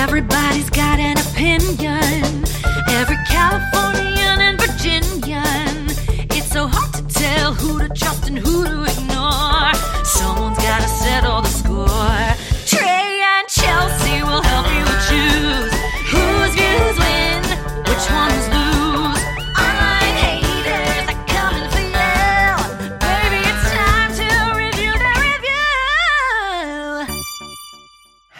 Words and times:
Everybody's 0.00 0.70
got 0.70 0.98
an 0.98 1.18
opinion. 1.18 2.24
Every 2.88 3.18
Californian 3.28 4.40
and 4.40 4.58
Virginian. 4.58 5.90
It's 6.36 6.50
so 6.50 6.66
hard 6.66 6.94
to 6.94 7.02
tell 7.14 7.52
who 7.52 7.78
to 7.80 7.88
trust 7.90 8.26
and 8.26 8.38
who 8.38 8.64
to 8.64 8.84
ignore. 8.84 9.74
Someone's 10.04 10.56
gotta 10.56 10.88
settle 10.88 11.42
the 11.42 11.48
score. 11.48 12.29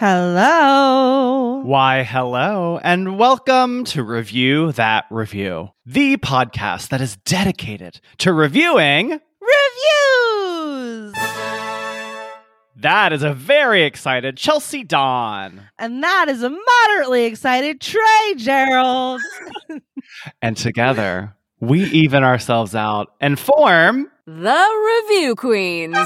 Hello. 0.01 1.61
Why, 1.63 2.05
hello, 2.05 2.81
and 2.83 3.19
welcome 3.19 3.85
to 3.85 4.03
Review 4.03 4.73
That 4.73 5.05
Review, 5.11 5.73
the 5.85 6.17
podcast 6.17 6.89
that 6.89 7.03
is 7.03 7.17
dedicated 7.17 8.01
to 8.17 8.33
reviewing. 8.33 9.21
Reviews. 10.71 11.15
That 12.77 13.13
is 13.13 13.23
a 13.23 13.35
very 13.35 13.83
excited 13.83 14.39
Chelsey 14.39 14.85
Donn. 14.85 15.69
And 15.79 16.03
that 16.03 16.31
is 16.31 16.43
a 16.43 16.49
moderately 16.49 17.27
excited 17.27 17.83
Trey 17.83 18.35
Gerrald. 18.37 19.21
And 20.41 20.57
together, 20.57 21.37
we 21.61 21.85
even 21.85 22.25
ourselves 22.25 22.75
out 22.75 23.13
and 23.21 23.39
form. 23.39 24.11
The 24.27 25.05
Review 25.11 25.35
Queens. 25.37 25.99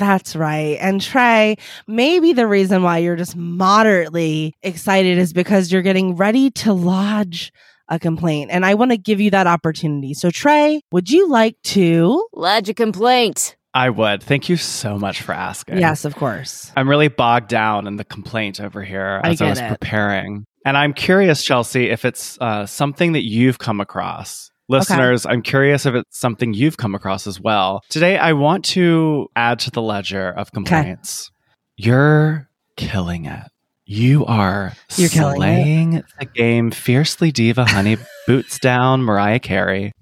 That's 0.00 0.34
right. 0.34 0.78
And 0.80 0.98
Trey, 0.98 1.56
maybe 1.86 2.32
the 2.32 2.46
reason 2.46 2.82
why 2.82 2.98
you're 2.98 3.16
just 3.16 3.36
moderately 3.36 4.54
excited 4.62 5.18
is 5.18 5.34
because 5.34 5.70
you're 5.70 5.82
getting 5.82 6.16
ready 6.16 6.50
to 6.52 6.72
lodge 6.72 7.52
a 7.88 7.98
complaint. 7.98 8.50
And 8.50 8.64
I 8.64 8.74
want 8.74 8.92
to 8.92 8.96
give 8.96 9.20
you 9.20 9.30
that 9.32 9.46
opportunity. 9.46 10.14
So, 10.14 10.30
Trey, 10.30 10.80
would 10.90 11.10
you 11.10 11.28
like 11.28 11.60
to? 11.64 12.26
Lodge 12.32 12.70
a 12.70 12.74
complaint. 12.74 13.56
I 13.74 13.90
would. 13.90 14.22
Thank 14.22 14.48
you 14.48 14.56
so 14.56 14.98
much 14.98 15.20
for 15.20 15.32
asking. 15.32 15.78
Yes, 15.78 16.06
of 16.06 16.16
course. 16.16 16.72
I'm 16.76 16.88
really 16.88 17.08
bogged 17.08 17.48
down 17.48 17.86
in 17.86 17.96
the 17.96 18.04
complaint 18.04 18.58
over 18.58 18.82
here 18.82 19.20
as 19.22 19.40
I, 19.40 19.44
get 19.44 19.50
was 19.50 19.60
it. 19.60 19.68
preparing. 19.68 20.46
And 20.64 20.78
I'm 20.78 20.94
curious, 20.94 21.44
Chelsey, 21.44 21.90
if 21.90 22.06
it's 22.06 22.38
uh, 22.40 22.64
something 22.64 23.12
that 23.12 23.24
you've 23.24 23.58
come 23.58 23.80
across. 23.80 24.50
Listeners, 24.70 25.26
I'm 25.26 25.42
curious 25.42 25.84
if 25.84 25.94
it's 25.94 26.18
something 26.18 26.54
you've 26.54 26.76
come 26.76 26.94
across 26.94 27.26
as 27.26 27.40
well. 27.40 27.82
Today, 27.88 28.16
I 28.16 28.32
want 28.34 28.64
to 28.66 29.28
add 29.34 29.58
to 29.60 29.70
the 29.70 29.82
ledger 29.82 30.28
of 30.30 30.52
complaints. 30.52 31.30
You're 31.76 32.48
killing 32.76 33.24
it. 33.24 33.42
You 33.84 34.24
are 34.26 34.72
You're 34.96 35.08
killing 35.08 35.34
it. 35.34 35.36
slaying 35.36 36.02
the 36.20 36.24
game 36.26 36.70
fiercely 36.70 37.32
diva 37.32 37.64
honey 37.64 37.96
boots 38.28 38.58
down 38.60 39.02
Mariah 39.02 39.40
Carey. 39.40 39.92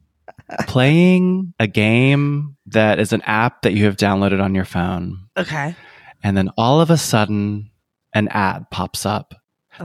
Playing 0.66 1.54
a 1.58 1.66
game 1.66 2.56
that 2.66 2.98
is 2.98 3.12
an 3.12 3.22
app 3.22 3.62
that 3.62 3.72
you 3.72 3.84
have 3.86 3.96
downloaded 3.96 4.42
on 4.42 4.54
your 4.54 4.64
phone 4.64 5.28
Okay. 5.36 5.74
and 6.22 6.36
then 6.36 6.50
all 6.58 6.80
of 6.80 6.90
a 6.90 6.96
sudden 6.96 7.70
an 8.14 8.28
ad 8.28 8.66
pops 8.70 9.04
up 9.06 9.34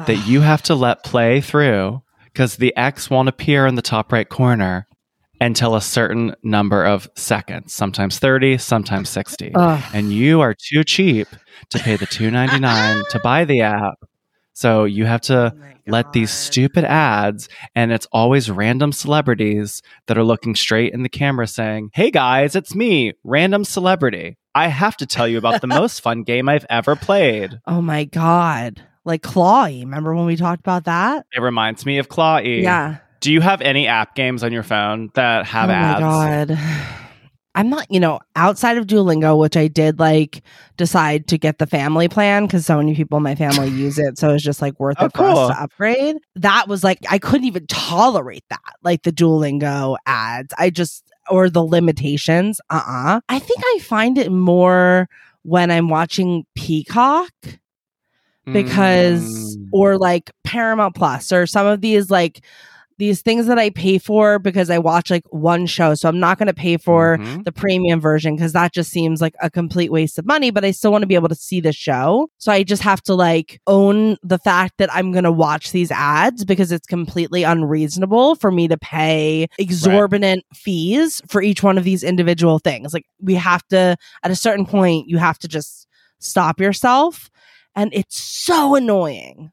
that 0.08 0.26
you 0.28 0.42
have 0.42 0.62
to 0.64 0.76
let 0.76 1.04
play 1.04 1.40
through 1.42 2.02
because 2.34 2.58
the 2.58 2.76
X 2.76 3.10
won't 3.10 3.30
appear 3.30 3.66
in 3.68 3.76
the 3.76 3.82
top 3.82 4.12
right 4.12 4.28
corner 4.28 4.88
until 5.40 5.76
a 5.76 5.82
certain 5.82 6.36
number 6.44 6.84
of 6.84 7.10
seconds, 7.16 7.74
sometimes 7.74 8.20
30, 8.20 8.58
sometimes 8.58 9.10
60. 9.10 9.52
Ugh. 9.56 9.84
And 9.94 10.12
you 10.12 10.42
are 10.42 10.54
too 10.54 10.84
cheap 10.84 11.28
to 11.70 11.80
pay 11.80 11.96
the 11.96 12.06
299 12.06 13.04
to 13.10 13.20
buy 13.20 13.46
the 13.46 13.62
app. 13.62 13.96
So 14.54 14.86
you 14.86 15.06
have 15.06 15.22
to 15.22 15.54
Oh 15.56 15.70
let 15.86 16.14
these 16.14 16.32
stupid 16.32 16.86
ads 16.86 17.50
and 17.76 17.92
it's 17.92 18.08
always 18.14 18.50
random 18.50 18.94
celebrities 18.94 19.82
that 20.08 20.18
are 20.18 20.24
looking 20.24 20.56
straight 20.56 20.94
in 20.94 21.04
the 21.04 21.10
camera 21.10 21.46
saying, 21.46 21.90
"Hey 21.94 22.10
guys, 22.10 22.56
it's 22.56 22.74
me, 22.74 23.14
random 23.24 23.66
celebrity. 23.66 24.38
I 24.56 24.68
have 24.68 24.96
to 24.98 25.06
tell 25.06 25.28
you 25.28 25.38
about 25.38 25.60
the 25.60 25.68
most 25.80 26.00
fun 26.00 26.24
game 26.24 26.48
I've 26.48 26.66
ever 26.70 26.96
played." 26.96 27.60
Oh 27.68 27.82
my 27.82 28.06
God. 28.06 28.82
Like 29.06 29.22
Clawy. 29.22 29.82
Remember 29.82 30.16
when 30.16 30.26
we 30.26 30.36
talked 30.36 30.60
about 30.62 30.86
that? 30.86 31.26
It 31.36 31.42
reminds 31.42 31.86
me 31.86 31.98
of 31.98 32.10
Claw 32.10 32.40
E. 32.40 32.62
Yeah. 32.64 32.98
Do 33.20 33.32
you 33.32 33.42
have 33.42 33.62
any 33.62 33.88
app 33.88 34.16
games 34.16 34.44
on 34.44 34.52
your 34.52 34.64
phone 34.64 35.10
that 35.16 35.46
have 35.46 35.70
ads? 35.70 36.02
oh 36.02 36.22
ads? 36.22 36.50
my 36.52 36.56
god. 36.56 36.90
I'm 37.56 37.70
not, 37.70 37.86
you 37.92 38.00
know, 38.00 38.20
outside 38.36 38.80
of 38.80 38.88
Duolingo, 38.88 39.38
which 39.40 39.56
I 39.56 39.68
did 39.68 40.00
like 40.00 40.42
decide 40.76 41.28
to 41.28 41.38
get 41.38 41.60
the 41.60 41.68
family 41.68 42.08
plan 42.10 42.46
because 42.48 42.66
so 42.66 42.78
many 42.78 42.96
people 42.96 43.18
in 43.18 43.24
my 43.24 43.36
family 43.36 43.68
use 43.70 44.00
it. 44.00 44.18
So 44.18 44.32
it's 44.34 44.44
just 44.44 44.60
like 44.62 44.80
worth 44.80 44.98
Oh, 45.00 45.06
it 45.06 45.16
for 45.16 45.24
us 45.26 45.50
to 45.56 45.62
upgrade. 45.62 46.16
That 46.36 46.68
was 46.68 46.84
like, 46.84 46.98
I 47.12 47.20
couldn't 47.20 47.46
even 47.46 47.68
tolerate 47.68 48.44
that, 48.50 48.74
like 48.82 49.04
the 49.04 49.12
Duolingo 49.12 49.98
ads. 50.08 50.52
I 50.58 50.72
just, 50.72 51.04
or 51.30 51.48
the 51.50 51.64
limitations. 51.64 52.60
Uh 52.72 52.82
uh 52.86 53.22
I 53.30 53.38
think 53.40 53.60
I 53.76 53.80
find 53.84 54.18
it 54.18 54.32
more 54.32 55.08
when 55.44 55.70
I'm 55.70 55.90
watching 55.90 56.46
Peacock 56.56 57.32
because 58.52 59.58
Mm. 59.58 59.68
or 59.72 59.98
like 59.98 60.32
Paramount 60.44 60.96
Plus 60.96 61.32
or 61.32 61.46
some 61.48 61.66
of 61.68 61.82
these 61.82 62.10
like 62.12 62.44
these 63.00 63.24
things 63.24 63.48
that 63.48 63.58
I 63.58 63.72
pay 63.72 63.98
for 63.98 64.38
because 64.38 64.70
I 64.70 64.78
watch 64.78 65.10
like 65.10 65.24
one 65.32 65.66
show. 65.66 65.96
So 65.96 66.08
I'm 66.08 66.20
not 66.20 66.38
going 66.38 66.48
to 66.48 66.54
pay 66.54 66.78
for 66.78 67.18
Mhm. 67.18 67.44
the 67.44 67.52
premium 67.52 68.00
version 68.00 68.36
because 68.36 68.54
that 68.54 68.72
just 68.72 68.92
seems 68.92 69.20
like 69.20 69.34
a 69.42 69.50
complete 69.50 69.92
waste 69.92 70.20
of 70.20 70.28
money, 70.28 70.52
but 70.52 70.64
I 70.64 70.70
still 70.70 70.92
want 70.92 71.02
to 71.02 71.08
be 71.08 71.16
able 71.16 71.28
to 71.30 71.36
see 71.36 71.60
the 71.60 71.74
show. 71.74 72.30
So 72.38 72.52
I 72.52 72.62
just 72.62 72.84
have 72.84 73.02
to 73.04 73.16
like 73.16 73.60
own 73.66 74.18
the 74.22 74.38
fact 74.38 74.76
that 74.78 74.94
I'm 74.94 75.12
going 75.12 75.24
to 75.24 75.32
watch 75.32 75.72
these 75.72 75.90
ads 75.90 76.46
because 76.46 76.72
it's 76.72 76.86
completely 76.86 77.42
unreasonable 77.42 78.36
for 78.36 78.52
me 78.52 78.68
to 78.68 78.78
pay 78.78 79.48
exorbitant 79.58 80.44
fees 80.54 81.20
for 81.28 81.42
each 81.42 81.64
one 81.64 81.80
of 81.80 81.84
these 81.84 82.04
individual 82.04 82.60
things. 82.60 82.94
Like 82.94 83.06
we 83.20 83.34
have 83.34 83.68
to 83.70 83.98
at 84.22 84.32
a 84.32 84.36
certain 84.36 84.68
point 84.68 85.10
you 85.10 85.18
have 85.18 85.40
to 85.40 85.48
just 85.48 85.88
stop 86.20 86.62
yourself 86.62 87.30
and 87.76 87.94
it's 87.94 88.18
so 88.22 88.76
annoying. 88.76 89.52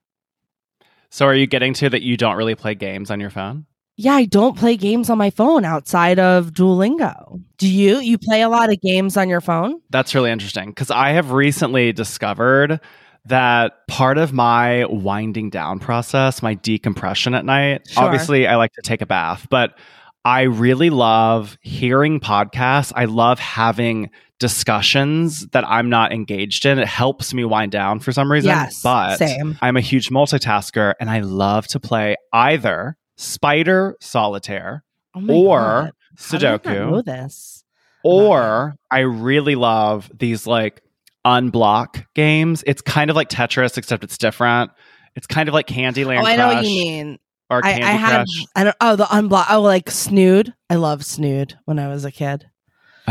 So 1.11 1.27
are 1.27 1.35
you 1.35 1.47
getting 1.47 1.75
to 1.75 1.91
that 1.91 2.03
you 2.03 2.17
don't 2.17 2.37
really 2.37 2.55
play 2.55 2.75
games 2.75 3.11
on 3.11 3.21
your 3.21 3.31
phone? 3.31 3.67
Yeah, 3.97 4.15
I 4.15 4.25
don't 4.25 4.57
play 4.57 4.77
games 4.77 5.11
on 5.11 5.19
my 5.19 5.31
phone 5.31 5.65
outside 5.65 6.19
of 6.19 6.53
Duolingo. 6.53 7.43
Do 7.59 7.69
you? 7.69 7.99
You 7.99 8.17
play 8.17 8.41
a 8.41 8.49
lot 8.49 8.73
of 8.73 8.81
games 8.81 9.17
on 9.17 9.29
your 9.29 9.41
phone? 9.43 9.81
That's 9.91 10.15
really 10.15 10.31
interesting 10.31 10.71
because 10.71 10.91
I 10.91 11.11
have 11.11 11.33
recently 11.33 11.93
discovered 11.93 12.81
that 13.27 13.87
part 13.89 14.17
of 14.17 14.33
my 14.33 14.87
winding 14.87 15.51
down 15.51 15.81
process, 15.81 16.43
my 16.43 16.55
decompression 16.55 17.35
at 17.35 17.45
night, 17.45 17.87
Sure. 17.89 18.05
obviously 18.05 18.47
I 18.47 18.57
like 18.57 18.73
to 18.73 18.83
take 18.83 19.03
a 19.03 19.07
bath, 19.07 19.47
but 19.51 19.77
I 20.25 20.43
really 20.43 20.89
love 20.89 21.59
hearing 21.61 22.21
podcasts. 22.21 22.93
I 22.97 23.05
love 23.05 23.39
having 23.39 24.09
discussions 24.41 25.47
that 25.49 25.65
I'm 25.69 25.89
not 25.89 26.13
engaged 26.13 26.67
in. 26.67 26.81
It 26.81 26.89
helps 26.89 27.33
me 27.33 27.45
wind 27.45 27.71
down 27.71 28.01
for 28.01 28.11
some 28.11 28.33
reason. 28.33 28.49
Yes, 28.49 28.83
but 28.83 29.19
same. 29.19 29.57
I'm 29.63 29.77
a 29.77 29.81
huge 29.81 30.09
multitasker 30.11 30.95
and 30.99 31.09
I 31.09 31.21
love 31.21 31.69
to 31.69 31.79
play 31.79 32.17
either 32.33 32.97
Spider 33.17 33.97
Solitaire 34.01 34.83
Oh 35.15 35.21
or 35.29 35.59
God. 35.61 35.93
How 36.19 36.39
did 36.39 36.45
I 36.45 36.51
not 36.51 36.63
Sudoku. 36.65 36.91
know 36.91 37.03
this? 37.03 37.65
Or 38.03 38.77
I 38.91 39.01
really 39.01 39.55
love 39.55 40.11
these 40.17 40.47
like 40.47 40.83
unblock 41.25 42.05
games. 42.15 42.65
It's 42.67 42.83
kind 42.83 43.11
of 43.11 43.17
like 43.17 43.29
Tetris, 43.29 43.77
except 43.77 44.05
it's 44.05 44.17
different. 44.19 44.71
It's 45.17 45.27
kind 45.27 45.49
of 45.49 45.55
like 45.55 45.67
Candyland 45.67 46.23
oh, 46.23 46.27
I 46.27 46.37
know 46.37 46.49
what 46.49 46.65
you 46.65 46.71
mean. 46.71 47.19
or 47.51 47.61
I, 47.65 47.73
Candy 47.73 47.85
I 47.87 47.91
had. 47.91 48.17
Crush. 48.17 48.47
I 48.57 48.65
don't. 48.65 48.77
Oh, 48.81 48.97
the 48.97 49.05
unblock. 49.05 49.47
Oh, 49.51 49.61
like 49.61 49.91
Snood. 49.91 50.55
I 50.71 50.77
love 50.77 51.05
Snood 51.05 51.59
when 51.67 51.79
I 51.79 51.89
was 51.89 52.05
a 52.05 52.11
kid. 52.11 52.47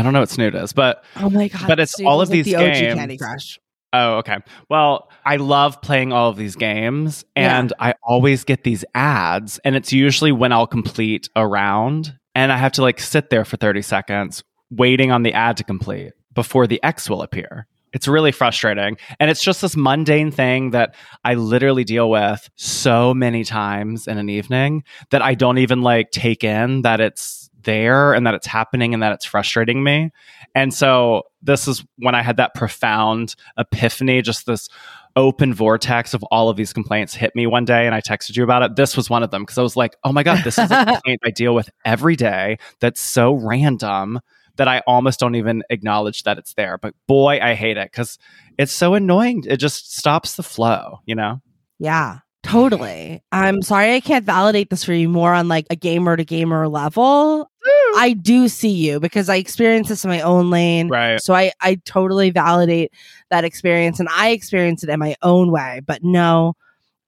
I 0.00 0.02
don't 0.02 0.14
know 0.14 0.20
what 0.20 0.30
Snoot 0.30 0.54
is, 0.54 0.72
but 0.72 1.04
Oh 1.16 1.28
my 1.28 1.48
god! 1.48 1.68
But 1.68 1.78
it's 1.78 1.92
Snood 1.92 2.08
all 2.08 2.22
of 2.22 2.30
like 2.30 2.36
these 2.36 2.46
the 2.46 2.56
OG 2.56 2.72
games. 2.72 2.94
Candy 2.94 3.18
Crush. 3.18 3.58
oh, 3.92 4.14
okay. 4.14 4.38
Well, 4.70 5.10
I 5.26 5.36
love 5.36 5.82
playing 5.82 6.10
all 6.10 6.30
of 6.30 6.38
these 6.38 6.56
games, 6.56 7.22
and 7.36 7.70
I 7.78 7.94
always 8.02 8.44
get 8.44 8.64
these 8.64 8.82
ads, 8.94 9.58
and 9.58 9.76
it's 9.76 9.92
usually 9.92 10.32
when 10.32 10.52
I'll 10.52 10.66
complete 10.66 11.28
a 11.36 11.46
round, 11.46 12.16
and 12.34 12.50
I 12.50 12.56
have 12.56 12.72
to 12.72 12.82
like 12.82 12.98
sit 12.98 13.28
there 13.28 13.44
for 13.44 13.58
30 13.58 13.82
seconds 13.82 14.42
waiting 14.70 15.10
on 15.10 15.22
the 15.22 15.34
ad 15.34 15.58
to 15.58 15.64
complete 15.64 16.14
before 16.32 16.66
the 16.66 16.82
X 16.82 17.10
will 17.10 17.20
appear. 17.20 17.66
It's 17.92 18.06
really 18.08 18.32
frustrating. 18.32 18.96
And 19.18 19.30
it's 19.30 19.42
just 19.42 19.60
this 19.60 19.76
mundane 19.76 20.30
thing 20.30 20.70
that 20.70 20.94
I 21.24 21.34
literally 21.34 21.82
deal 21.84 22.08
with 22.08 22.48
so 22.54 23.12
many 23.12 23.42
times 23.44 24.06
in 24.06 24.16
an 24.16 24.30
evening 24.30 24.84
that 25.10 25.22
I 25.22 25.34
don't 25.34 25.58
even 25.58 25.82
like 25.82 26.12
take 26.12 26.44
in 26.44 26.82
that 26.82 27.00
it's 27.00 27.49
there 27.62 28.12
and 28.12 28.26
that 28.26 28.34
it's 28.34 28.46
happening 28.46 28.94
and 28.94 29.02
that 29.02 29.12
it's 29.12 29.24
frustrating 29.24 29.82
me. 29.82 30.10
And 30.54 30.72
so 30.72 31.24
this 31.42 31.68
is 31.68 31.84
when 31.96 32.14
I 32.14 32.22
had 32.22 32.36
that 32.38 32.54
profound 32.54 33.34
epiphany, 33.58 34.22
just 34.22 34.46
this 34.46 34.68
open 35.16 35.52
vortex 35.52 36.14
of 36.14 36.22
all 36.24 36.48
of 36.48 36.56
these 36.56 36.72
complaints 36.72 37.14
hit 37.14 37.34
me 37.34 37.46
one 37.46 37.64
day 37.64 37.86
and 37.86 37.94
I 37.94 38.00
texted 38.00 38.36
you 38.36 38.44
about 38.44 38.62
it. 38.62 38.76
This 38.76 38.96
was 38.96 39.10
one 39.10 39.22
of 39.22 39.30
them 39.30 39.42
because 39.42 39.58
I 39.58 39.62
was 39.62 39.76
like, 39.76 39.96
oh 40.04 40.12
my 40.12 40.22
God, 40.22 40.42
this 40.44 40.58
is 40.58 40.70
a 40.70 40.84
complaint 40.86 41.20
I 41.24 41.30
deal 41.30 41.54
with 41.54 41.70
every 41.84 42.16
day 42.16 42.58
that's 42.80 43.00
so 43.00 43.34
random, 43.34 44.20
that 44.60 44.68
I 44.68 44.82
almost 44.86 45.18
don't 45.18 45.36
even 45.36 45.62
acknowledge 45.70 46.24
that 46.24 46.36
it's 46.36 46.52
there. 46.52 46.76
But 46.76 46.94
boy, 47.06 47.40
I 47.40 47.54
hate 47.54 47.78
it 47.78 47.90
because 47.90 48.18
it's 48.58 48.72
so 48.72 48.92
annoying. 48.92 49.44
It 49.46 49.56
just 49.56 49.96
stops 49.96 50.36
the 50.36 50.42
flow, 50.42 50.98
you 51.06 51.14
know? 51.14 51.40
Yeah, 51.78 52.18
totally. 52.42 53.22
I'm 53.32 53.62
sorry 53.62 53.94
I 53.94 54.00
can't 54.00 54.24
validate 54.24 54.70
this 54.70 54.84
for 54.84 54.92
you 54.92 55.08
more 55.08 55.32
on 55.32 55.48
like 55.48 55.66
a 55.70 55.76
gamer 55.76 56.16
to 56.16 56.24
gamer 56.24 56.68
level. 56.68 57.50
I 57.96 58.14
do 58.14 58.48
see 58.48 58.70
you 58.70 59.00
because 59.00 59.28
I 59.28 59.36
experience 59.36 59.88
this 59.88 60.04
in 60.04 60.10
my 60.10 60.20
own 60.20 60.50
lane. 60.50 60.88
Right. 60.88 61.20
So 61.20 61.34
I, 61.34 61.52
I 61.60 61.76
totally 61.84 62.30
validate 62.30 62.92
that 63.30 63.44
experience 63.44 64.00
and 64.00 64.08
I 64.10 64.30
experience 64.30 64.82
it 64.82 64.90
in 64.90 64.98
my 64.98 65.16
own 65.22 65.50
way. 65.50 65.80
But 65.84 66.02
no, 66.02 66.54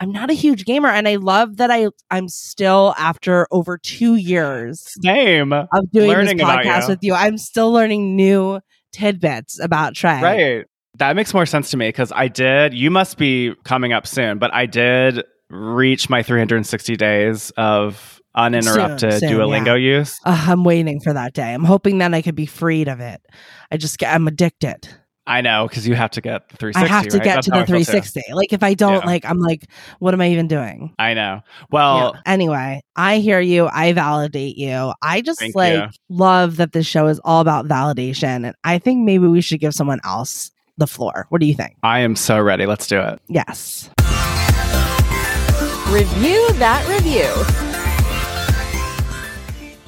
I'm 0.01 0.11
not 0.11 0.31
a 0.31 0.35
huge 0.35 0.65
gamer. 0.65 0.89
And 0.89 1.07
I 1.07 1.17
love 1.17 1.59
that 1.59 1.71
I 1.71 1.89
I'm 2.11 2.29
still 2.29 2.95
after 2.99 3.47
over 3.51 3.79
two 3.79 4.17
years 4.17 4.95
Same. 5.03 5.53
of 5.53 5.69
doing 5.93 6.09
Learning 6.09 6.37
this 6.37 6.47
podcast 6.47 6.83
you. 6.83 6.89
with 6.89 6.99
you. 7.03 7.15
I'm 7.15 7.39
still 7.39 7.71
learning 7.73 8.17
new 8.17 8.61
tidbits 8.91 9.61
about 9.61 9.95
Trey. 9.95 10.21
Right. 10.21 10.67
That 10.99 11.17
makes 11.17 11.33
more 11.33 11.47
sense 11.47 11.71
to 11.71 11.77
me 11.77 11.89
because 11.89 12.13
I 12.15 12.29
did, 12.29 12.75
you 12.75 12.91
must 12.91 13.17
be 13.19 13.55
coming 13.65 13.93
up 13.93 14.07
soon, 14.07 14.39
but 14.39 14.53
I 14.53 14.67
did 14.67 15.25
reach 15.49 16.11
my 16.11 16.23
360 16.23 16.97
days 16.97 17.51
of 17.57 18.21
uninterrupted 18.35 19.13
Soon, 19.13 19.21
soon, 19.21 19.33
Duolingo 19.33 19.81
use. 19.81 20.19
Uh, 20.25 20.45
I'm 20.49 20.65
waiting 20.65 21.01
for 21.01 21.13
that 21.13 21.33
day. 21.35 21.53
I'm 21.53 21.65
hoping 21.65 21.99
that 21.99 22.13
I 22.15 22.23
could 22.23 22.35
be 22.35 22.47
freed 22.47 22.89
of 22.89 23.01
it. 23.01 23.21
I 23.71 23.77
just 23.77 23.99
get, 23.99 24.15
I'm 24.15 24.27
addicted. 24.29 24.89
I 25.27 25.41
know 25.41 25.69
because 25.69 25.87
you 25.87 25.95
have 25.95 26.11
to 26.13 26.21
get 26.21 26.49
the 26.49 26.57
360. 26.57 26.85
I 26.85 26.89
have 26.99 27.07
to 27.09 27.19
right? 27.19 27.25
get 27.25 27.35
That's 27.37 27.45
to 27.47 27.51
the 27.53 27.57
I 27.59 27.61
too. 27.61 27.67
360. 27.85 28.23
Like 28.33 28.53
if 28.53 28.63
I 28.63 28.75
don't, 28.75 29.01
Yeah. 29.03 29.07
like 29.07 29.25
I'm 29.25 29.39
like, 29.39 29.67
what 30.01 30.15
am 30.15 30.21
I 30.21 30.31
even 30.31 30.49
doing? 30.49 30.95
I 30.99 31.15
know. 31.15 31.43
Well, 31.71 32.13
Yeah. 32.15 32.21
Anyway, 32.33 32.83
I 32.97 33.19
hear 33.19 33.39
you. 33.41 33.69
I 33.73 33.93
validate 33.93 34.57
you. 34.57 34.93
I 35.03 35.21
just 35.21 35.43
like 35.55 35.75
you. 35.75 35.89
love 36.09 36.57
that 36.57 36.73
this 36.73 36.87
show 36.87 37.07
is 37.07 37.21
all 37.25 37.41
about 37.41 37.67
validation. 37.69 38.45
And 38.47 38.55
I 38.65 38.79
think 38.79 39.05
maybe 39.05 39.27
we 39.29 39.41
should 39.43 39.61
give 39.61 39.75
someone 39.75 40.01
else 40.05 40.51
the 40.77 40.87
floor. 40.87 41.27
What 41.29 41.41
do 41.41 41.47
you 41.47 41.55
think? 41.55 41.77
I 41.83 42.01
am 42.01 42.17
so 42.17 42.41
ready. 42.41 42.67
Let's 42.67 42.87
do 42.87 43.01
it. 43.01 43.21
Yes. 43.29 43.91
Review 45.91 46.53
that 46.55 46.87
review. 46.89 47.29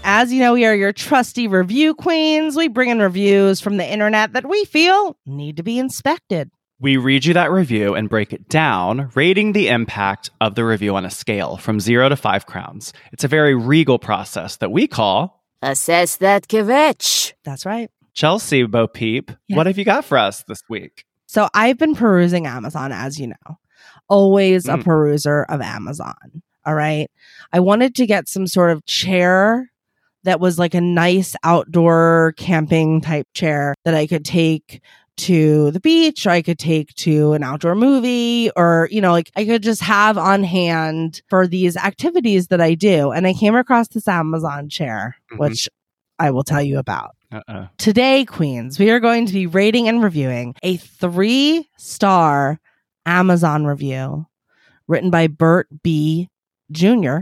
As 0.07 0.31
you 0.31 0.41
know, 0.41 0.53
we 0.53 0.67
are 0.67 0.75
your 0.75 0.93
trusty 0.93 1.49
review 1.49 1.95
queens. 1.95 2.57
We 2.57 2.69
bring 2.69 2.91
in 2.91 2.99
reviews 2.99 3.61
from 3.61 3.79
the 3.79 3.91
internet 3.91 4.35
that 4.35 4.47
we 4.47 4.65
feel 4.67 5.17
need 5.25 5.57
to 5.57 5.63
be 5.63 5.79
inspected. 5.79 6.51
We 6.79 6.99
read 6.99 7.25
you 7.25 7.33
that 7.33 7.51
review 7.51 7.95
and 7.95 8.11
break 8.11 8.35
it 8.35 8.49
down, 8.49 9.11
rating 9.15 9.53
the 9.53 9.69
impact 9.69 10.29
of 10.43 10.57
the 10.57 10.65
review 10.65 10.95
on 10.97 11.07
a 11.07 11.11
scale 11.11 11.57
from 11.57 11.81
zero 11.81 12.11
to 12.11 12.17
five 12.17 12.45
crowns. 12.45 12.93
It's 13.13 13.25
a 13.25 13.29
very 13.29 13.55
regal 13.55 13.99
process 13.99 14.57
that 14.57 14.71
we 14.71 14.87
call 14.87 15.43
Assess 15.63 16.17
that 16.19 16.47
kvetch. 16.49 17.33
That's 17.43 17.65
right. 17.65 17.91
Chelsey 18.15 18.65
Bo 18.65 18.87
Peep. 18.87 19.31
Yeah. 19.49 19.57
What 19.57 19.67
have 19.67 19.79
you 19.79 19.85
got 19.85 20.05
for 20.05 20.17
us 20.19 20.45
this 20.49 20.63
week? 20.69 21.05
So 21.27 21.49
I've 21.55 21.79
been 21.79 21.95
perusing 21.95 22.47
Amazon, 22.47 22.93
as 22.93 23.19
you 23.19 23.29
know, 23.29 23.59
always 24.09 24.67
a 24.69 24.75
Mm. 24.77 24.85
peruser 24.85 25.45
of 25.49 25.61
Amazon. 25.61 26.15
All 26.65 26.75
right. 26.75 27.11
I 27.53 27.61
wanted 27.61 27.95
to 27.97 28.07
get 28.07 28.29
some 28.29 28.47
sort 28.47 28.71
of 28.71 28.85
chair 28.87 29.71
that 30.23 30.41
was 30.41 30.59
like 30.59 30.75
a 30.75 30.81
nice 30.81 31.35
outdoor 31.45 32.35
camping 32.39 33.01
type 33.01 33.27
chair 33.35 33.75
that 33.85 33.95
I 33.95 34.07
could 34.07 34.25
take 34.25 34.81
to 35.17 35.71
the 35.73 35.81
beach 35.81 36.27
or 36.27 36.31
I 36.31 36.43
could 36.43 36.59
take 36.59 36.95
to 36.97 37.35
an 37.35 37.43
outdoor 37.43 37.75
movie 37.75 38.51
or, 38.57 38.89
you 38.91 39.01
know, 39.01 39.13
like 39.13 39.31
I 39.37 39.45
could 39.45 39.63
just 39.63 39.83
have 39.83 40.17
on 40.19 40.43
hand 40.43 41.21
for 41.29 41.47
these 41.47 41.77
activities 41.77 42.49
that 42.49 42.61
I 42.61 42.75
do. 42.75 43.11
And 43.13 43.27
I 43.27 43.33
came 43.35 43.55
across 43.55 43.89
this 43.89 44.09
Amazon 44.09 44.69
chair, 44.69 45.17
Mhm. 45.33 45.39
which 45.39 45.69
I 46.19 46.31
will 46.31 46.43
tell 46.45 46.63
you 46.63 46.79
about. 46.79 47.15
Uh-uh. 47.35 47.67
Today, 47.79 48.25
Queens, 48.25 48.79
we 48.79 48.91
are 48.91 49.01
going 49.01 49.27
to 49.27 49.33
be 49.33 49.49
rating 49.49 49.89
and 49.89 50.01
reviewing 50.03 50.55
a 50.63 50.77
three 50.77 51.69
star 51.77 52.61
Amazon 53.05 53.67
review 53.67 54.27
written 54.87 55.11
by 55.11 55.27
Bert 55.27 55.67
B. 55.83 56.29
Jr. 56.71 57.19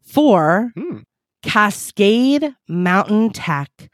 for 0.00 0.70
Hmm. 0.76 0.98
Cascade 1.42 2.54
Mountain 2.68 3.30
Tech 3.30 3.90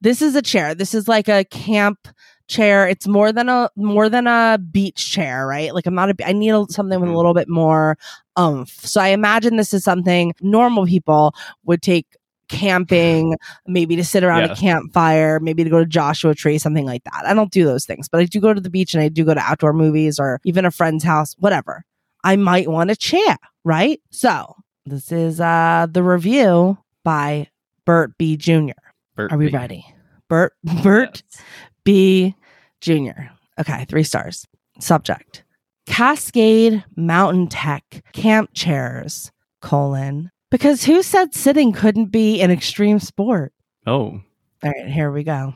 This 0.00 0.22
is 0.22 0.34
a 0.34 0.42
chair. 0.42 0.74
This 0.74 0.94
is 0.94 1.06
like 1.06 1.28
a 1.28 1.44
camp 1.44 2.08
chair. 2.48 2.88
It's 2.88 3.06
more 3.06 3.30
than 3.30 3.48
a 3.50 3.68
more 3.76 4.08
than 4.08 4.26
a 4.26 4.58
beach 4.58 5.10
chair, 5.10 5.46
right? 5.46 5.74
Like 5.74 5.86
I'm 5.86 5.94
not 5.94 6.10
a. 6.10 6.26
I 6.28 6.32
need 6.32 6.50
a, 6.50 6.64
something 6.70 6.98
with 6.98 7.10
a 7.10 7.12
Mhm. 7.12 7.16
little 7.16 7.34
bit 7.34 7.48
more 7.48 7.96
oomph. 8.38 8.70
So 8.70 9.00
I 9.00 9.08
imagine 9.08 9.56
this 9.56 9.74
is 9.74 9.84
something 9.84 10.32
normal 10.40 10.86
people 10.86 11.34
would 11.64 11.82
take 11.82 12.06
camping, 12.50 13.36
maybe 13.66 13.96
to 13.96 14.04
sit 14.04 14.22
around 14.24 14.44
a 14.44 14.54
campfire, 14.56 15.40
maybe 15.40 15.64
to 15.64 15.70
go 15.70 15.78
to 15.78 15.86
Joshua 15.86 16.34
Tree, 16.34 16.58
something 16.58 16.84
like 16.84 17.04
that. 17.04 17.22
I 17.24 17.32
don't 17.32 17.50
do 17.50 17.64
those 17.64 17.86
things, 17.86 18.08
but 18.08 18.20
I 18.20 18.24
do 18.24 18.40
go 18.40 18.52
to 18.52 18.60
the 18.60 18.68
beach 18.70 18.92
and 18.92 19.02
I 19.02 19.08
do 19.08 19.24
go 19.24 19.32
to 19.34 19.40
outdoor 19.40 19.72
movies 19.72 20.18
or 20.18 20.40
even 20.44 20.64
a 20.66 20.70
friend's 20.70 21.04
house, 21.04 21.34
whatever. 21.38 21.84
I 22.24 22.36
might 22.36 22.68
want 22.68 22.90
a 22.90 22.96
chair, 22.96 23.38
right? 23.64 24.00
So 24.10 24.54
this 24.84 25.10
is 25.12 25.40
uh 25.40 25.86
the 25.90 26.02
review 26.02 26.76
by 27.04 27.48
Bert 27.86 28.18
B. 28.18 28.36
Jr. 28.36 28.72
Bert 29.16 29.32
Are 29.32 29.38
we 29.38 29.46
B. 29.48 29.56
ready? 29.56 29.86
Bert 30.28 30.52
Bert 30.82 31.22
Yes. 31.32 31.42
B. 31.84 32.34
Jr. 32.80 33.22
Okay, 33.58 33.84
three 33.86 34.02
stars. 34.04 34.46
Subject 34.80 35.44
Cascade 35.86 36.84
Mountain 36.96 37.48
Tech 37.48 38.02
Camp 38.12 38.50
Chairs, 38.54 39.32
colon. 39.60 40.30
Because 40.50 40.84
who 40.84 41.02
said 41.02 41.34
sitting 41.34 41.72
couldn't 41.72 42.06
be 42.06 42.40
an 42.42 42.50
extreme 42.50 42.98
sport? 42.98 43.52
Oh, 43.86 44.20
All 44.62 44.70
right, 44.70 44.88
here 44.88 45.10
we 45.12 45.22
go. 45.24 45.54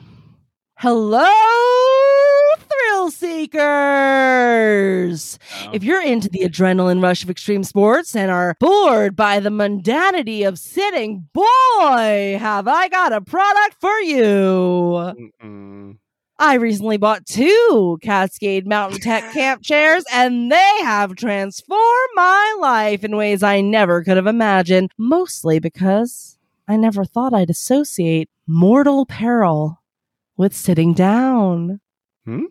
Hello, 0.78 1.28
thrill 2.58 3.10
seekers. 3.10 4.58
If 5.72 5.82
you're 5.82 6.02
into 6.02 6.28
the 6.28 6.40
adrenaline 6.40 7.02
rush 7.02 7.22
of 7.24 7.30
extreme 7.30 7.64
sports 7.64 8.14
and 8.14 8.30
are 8.30 8.54
bored 8.60 9.16
by 9.16 9.40
the 9.40 9.50
mundanity 9.50 10.46
of 10.46 10.58
sitting, 10.58 11.28
boy, 11.32 12.36
have 12.40 12.68
I 12.68 12.88
got 12.88 13.12
a 13.12 13.20
product 13.20 13.76
for 13.80 13.98
you. 14.00 14.22
Mm-mm. 15.42 15.96
I 16.38 16.54
recently 16.54 16.96
bought 16.96 17.26
two 17.26 17.98
Cascade 18.02 18.66
Mountain 18.66 19.00
Tech 19.00 19.32
camp 19.32 19.62
chairs, 19.62 20.04
and 20.12 20.50
they 20.50 20.78
have 20.82 21.14
transformed 21.14 22.10
my 22.14 22.56
life 22.60 23.04
in 23.04 23.16
ways 23.16 23.42
I 23.42 23.60
never 23.60 24.02
could 24.02 24.16
have 24.16 24.26
imagined, 24.26 24.90
mostly 24.98 25.60
because 25.60 26.38
I 26.66 26.76
never 26.76 27.04
thought 27.04 27.34
I'd 27.34 27.50
associate 27.50 28.28
mortal 28.46 29.06
peril 29.06 29.80
with 30.36 30.54
sitting 30.54 30.92
down. 30.92 31.80
Hmm? 32.24 32.44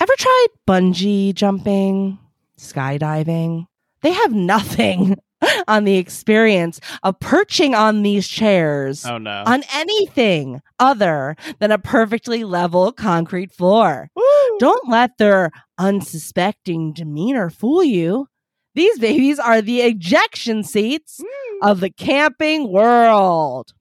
Ever 0.00 0.14
tried 0.16 0.46
bungee 0.66 1.34
jumping, 1.34 2.18
skydiving? 2.58 3.66
They 4.00 4.12
have 4.12 4.32
nothing 4.32 5.16
on 5.68 5.84
the 5.84 5.96
experience 5.96 6.80
of 7.02 7.18
perching 7.20 7.74
on 7.74 8.02
these 8.02 8.28
chairs 8.28 9.04
oh 9.06 9.18
no. 9.18 9.42
on 9.46 9.62
anything 9.72 10.60
other 10.78 11.36
than 11.58 11.70
a 11.70 11.78
perfectly 11.78 12.44
level 12.44 12.92
concrete 12.92 13.52
floor. 13.52 14.10
Don't 14.58 14.88
let 14.88 15.18
their 15.18 15.50
unsuspecting 15.78 16.92
demeanor 16.92 17.50
fool 17.50 17.82
you. 17.82 18.28
These 18.74 18.98
babies 18.98 19.38
are 19.38 19.62
the 19.62 19.82
ejection 19.82 20.64
seats 20.64 21.20
mm. 21.20 21.68
of 21.68 21.80
the 21.80 21.90
camping 21.90 22.70
world. 22.70 23.72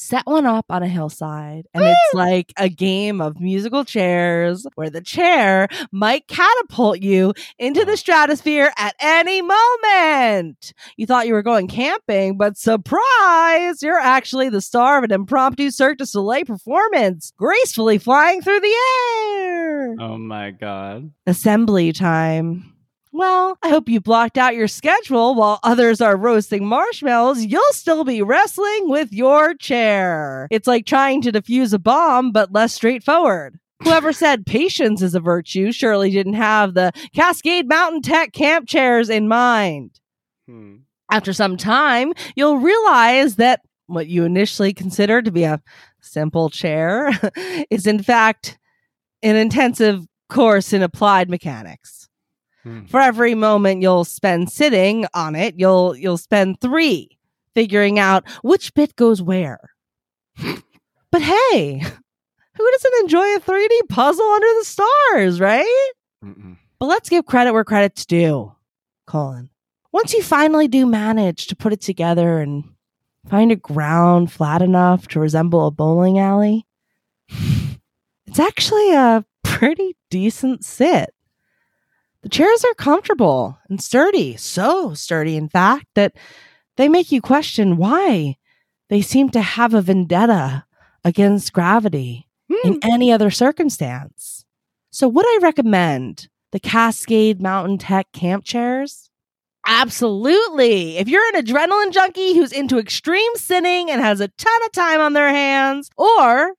Set 0.00 0.24
one 0.26 0.46
up 0.46 0.66
on 0.70 0.84
a 0.84 0.88
hillside, 0.88 1.66
and 1.74 1.82
it's 1.82 2.14
like 2.14 2.52
a 2.56 2.68
game 2.68 3.20
of 3.20 3.40
musical 3.40 3.84
chairs 3.84 4.64
where 4.76 4.90
the 4.90 5.00
chair 5.00 5.66
might 5.90 6.28
catapult 6.28 7.00
you 7.00 7.34
into 7.58 7.84
the 7.84 7.96
stratosphere 7.96 8.72
at 8.78 8.94
any 9.00 9.42
moment. 9.42 10.72
You 10.96 11.04
thought 11.04 11.26
you 11.26 11.32
were 11.32 11.42
going 11.42 11.66
camping, 11.66 12.36
but 12.38 12.56
surprise, 12.56 13.82
you're 13.82 13.98
actually 13.98 14.48
the 14.50 14.60
star 14.60 14.98
of 14.98 15.04
an 15.04 15.10
impromptu 15.10 15.72
Cirque 15.72 15.98
du 15.98 16.06
Soleil 16.06 16.44
performance, 16.44 17.32
gracefully 17.36 17.98
flying 17.98 18.40
through 18.40 18.60
the 18.60 18.76
air. 19.02 19.96
oh 19.98 20.16
my 20.16 20.52
god. 20.52 21.10
Assembly 21.26 21.92
time. 21.92 22.72
Well, 23.12 23.58
I 23.62 23.70
hope 23.70 23.88
you 23.88 24.00
blocked 24.00 24.36
out 24.36 24.54
your 24.54 24.68
schedule 24.68 25.34
while 25.34 25.60
others 25.62 26.00
are 26.00 26.16
roasting 26.16 26.66
marshmallows. 26.66 27.44
You'll 27.44 27.62
still 27.70 28.04
be 28.04 28.22
wrestling 28.22 28.88
with 28.88 29.12
your 29.12 29.54
chair. 29.54 30.46
It's 30.50 30.66
like 30.66 30.84
trying 30.84 31.22
to 31.22 31.32
defuse 31.32 31.72
a 31.72 31.78
bomb, 31.78 32.32
but 32.32 32.52
less 32.52 32.74
straightforward. 32.74 33.58
Whoever 33.82 34.12
said 34.12 34.46
patience 34.46 35.00
is 35.02 35.14
a 35.14 35.20
virtue 35.20 35.72
surely 35.72 36.10
didn't 36.10 36.34
have 36.34 36.74
the 36.74 36.92
Cascade 37.14 37.68
Mountain 37.68 38.02
Tech 38.02 38.32
camp 38.32 38.68
chairs 38.68 39.08
in 39.08 39.26
mind. 39.28 40.00
Hmm. 40.46 40.76
After 41.10 41.32
some 41.32 41.56
time, 41.56 42.12
you'll 42.36 42.58
realize 42.58 43.36
that 43.36 43.62
what 43.86 44.08
you 44.08 44.24
initially 44.24 44.74
considered 44.74 45.24
to 45.24 45.30
be 45.30 45.44
a 45.44 45.62
simple 46.02 46.50
chair 46.50 47.10
is, 47.70 47.86
in 47.86 48.02
fact, 48.02 48.58
an 49.22 49.34
intensive 49.34 50.06
course 50.28 50.74
in 50.74 50.82
applied 50.82 51.30
mechanics. 51.30 51.97
Hmm. 52.68 52.84
For 52.84 53.00
every 53.00 53.34
moment 53.34 53.80
you'll 53.80 54.04
spend 54.04 54.50
sitting 54.50 55.06
on 55.14 55.34
it, 55.34 55.54
you'll 55.56 55.96
you'll 55.96 56.18
spend 56.18 56.60
three 56.60 57.18
figuring 57.54 57.98
out 57.98 58.28
which 58.42 58.74
bit 58.74 58.94
goes 58.94 59.22
where. 59.22 59.70
but 60.36 61.22
hey, 61.22 61.78
who 61.78 62.70
doesn't 62.70 63.00
enjoy 63.00 63.36
a 63.36 63.40
3D 63.40 63.88
puzzle 63.88 64.26
under 64.26 64.46
the 64.58 64.64
stars, 64.64 65.40
right? 65.40 65.92
Mm-mm. 66.22 66.58
But 66.78 66.86
let's 66.86 67.08
give 67.08 67.24
credit 67.24 67.54
where 67.54 67.64
credit's 67.64 68.04
due, 68.04 68.52
Colin. 69.06 69.48
Once 69.90 70.12
you 70.12 70.22
finally 70.22 70.68
do 70.68 70.84
manage 70.84 71.46
to 71.46 71.56
put 71.56 71.72
it 71.72 71.80
together 71.80 72.38
and 72.40 72.64
find 73.30 73.50
a 73.50 73.56
ground 73.56 74.30
flat 74.30 74.60
enough 74.60 75.08
to 75.08 75.20
resemble 75.20 75.66
a 75.66 75.70
bowling 75.70 76.18
alley, 76.18 76.66
it's 78.26 78.38
actually 78.38 78.92
a 78.92 79.24
pretty 79.42 79.96
decent 80.10 80.66
sit. 80.66 81.14
The 82.22 82.28
chairs 82.28 82.64
are 82.64 82.74
comfortable 82.74 83.58
and 83.68 83.80
sturdy, 83.80 84.36
so 84.36 84.92
sturdy, 84.94 85.36
in 85.36 85.48
fact, 85.48 85.86
that 85.94 86.14
they 86.76 86.88
make 86.88 87.12
you 87.12 87.20
question 87.20 87.76
why 87.76 88.36
they 88.88 89.02
seem 89.02 89.30
to 89.30 89.40
have 89.40 89.74
a 89.74 89.82
vendetta 89.82 90.64
against 91.04 91.52
gravity 91.52 92.28
in 92.64 92.74
hmm. 92.74 92.78
any 92.82 93.12
other 93.12 93.30
circumstance. 93.30 94.44
So, 94.90 95.06
would 95.06 95.26
I 95.26 95.38
recommend 95.42 96.28
the 96.50 96.60
Cascade 96.60 97.40
Mountain 97.40 97.78
Tech 97.78 98.10
camp 98.12 98.44
chairs? 98.44 99.10
Absolutely. 99.66 100.96
If 100.96 101.08
you're 101.08 101.26
an 101.34 101.44
adrenaline 101.44 101.92
junkie 101.92 102.34
who's 102.34 102.52
into 102.52 102.78
extreme 102.78 103.36
sinning 103.36 103.90
and 103.90 104.00
has 104.00 104.20
a 104.20 104.28
ton 104.28 104.62
of 104.64 104.72
time 104.72 105.00
on 105.00 105.12
their 105.12 105.28
hands, 105.28 105.90
or 105.96 106.54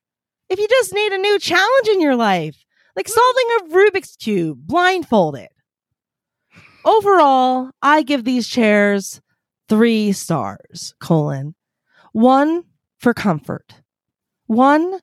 if 0.47 0.59
you 0.59 0.67
just 0.67 0.93
need 0.93 1.11
a 1.11 1.17
new 1.17 1.39
challenge 1.39 1.87
in 1.87 2.01
your 2.01 2.15
life, 2.15 2.58
like 3.00 3.08
solving 3.08 3.46
a 3.48 3.75
Rubik's 3.77 4.18
Cube 4.18 4.60
blindfolded. 4.68 5.48
Overall, 6.84 7.72
I 7.82 8.01
give 8.01 8.25
these 8.25 8.46
chairs 8.46 9.22
three 9.70 10.12
stars, 10.12 10.94
colon. 11.00 11.56
One 12.12 12.65
for 12.98 13.13
comfort, 13.13 13.75
one 14.48 15.00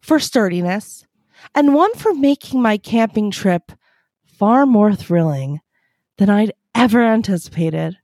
for 0.00 0.18
sturdiness, 0.18 1.06
and 1.54 1.72
one 1.72 1.94
for 1.94 2.12
making 2.14 2.60
my 2.60 2.78
camping 2.78 3.30
trip 3.30 3.70
far 4.24 4.66
more 4.66 4.96
thrilling 4.96 5.60
than 6.18 6.28
I'd 6.28 6.52
ever 6.74 7.00
anticipated. 7.00 7.96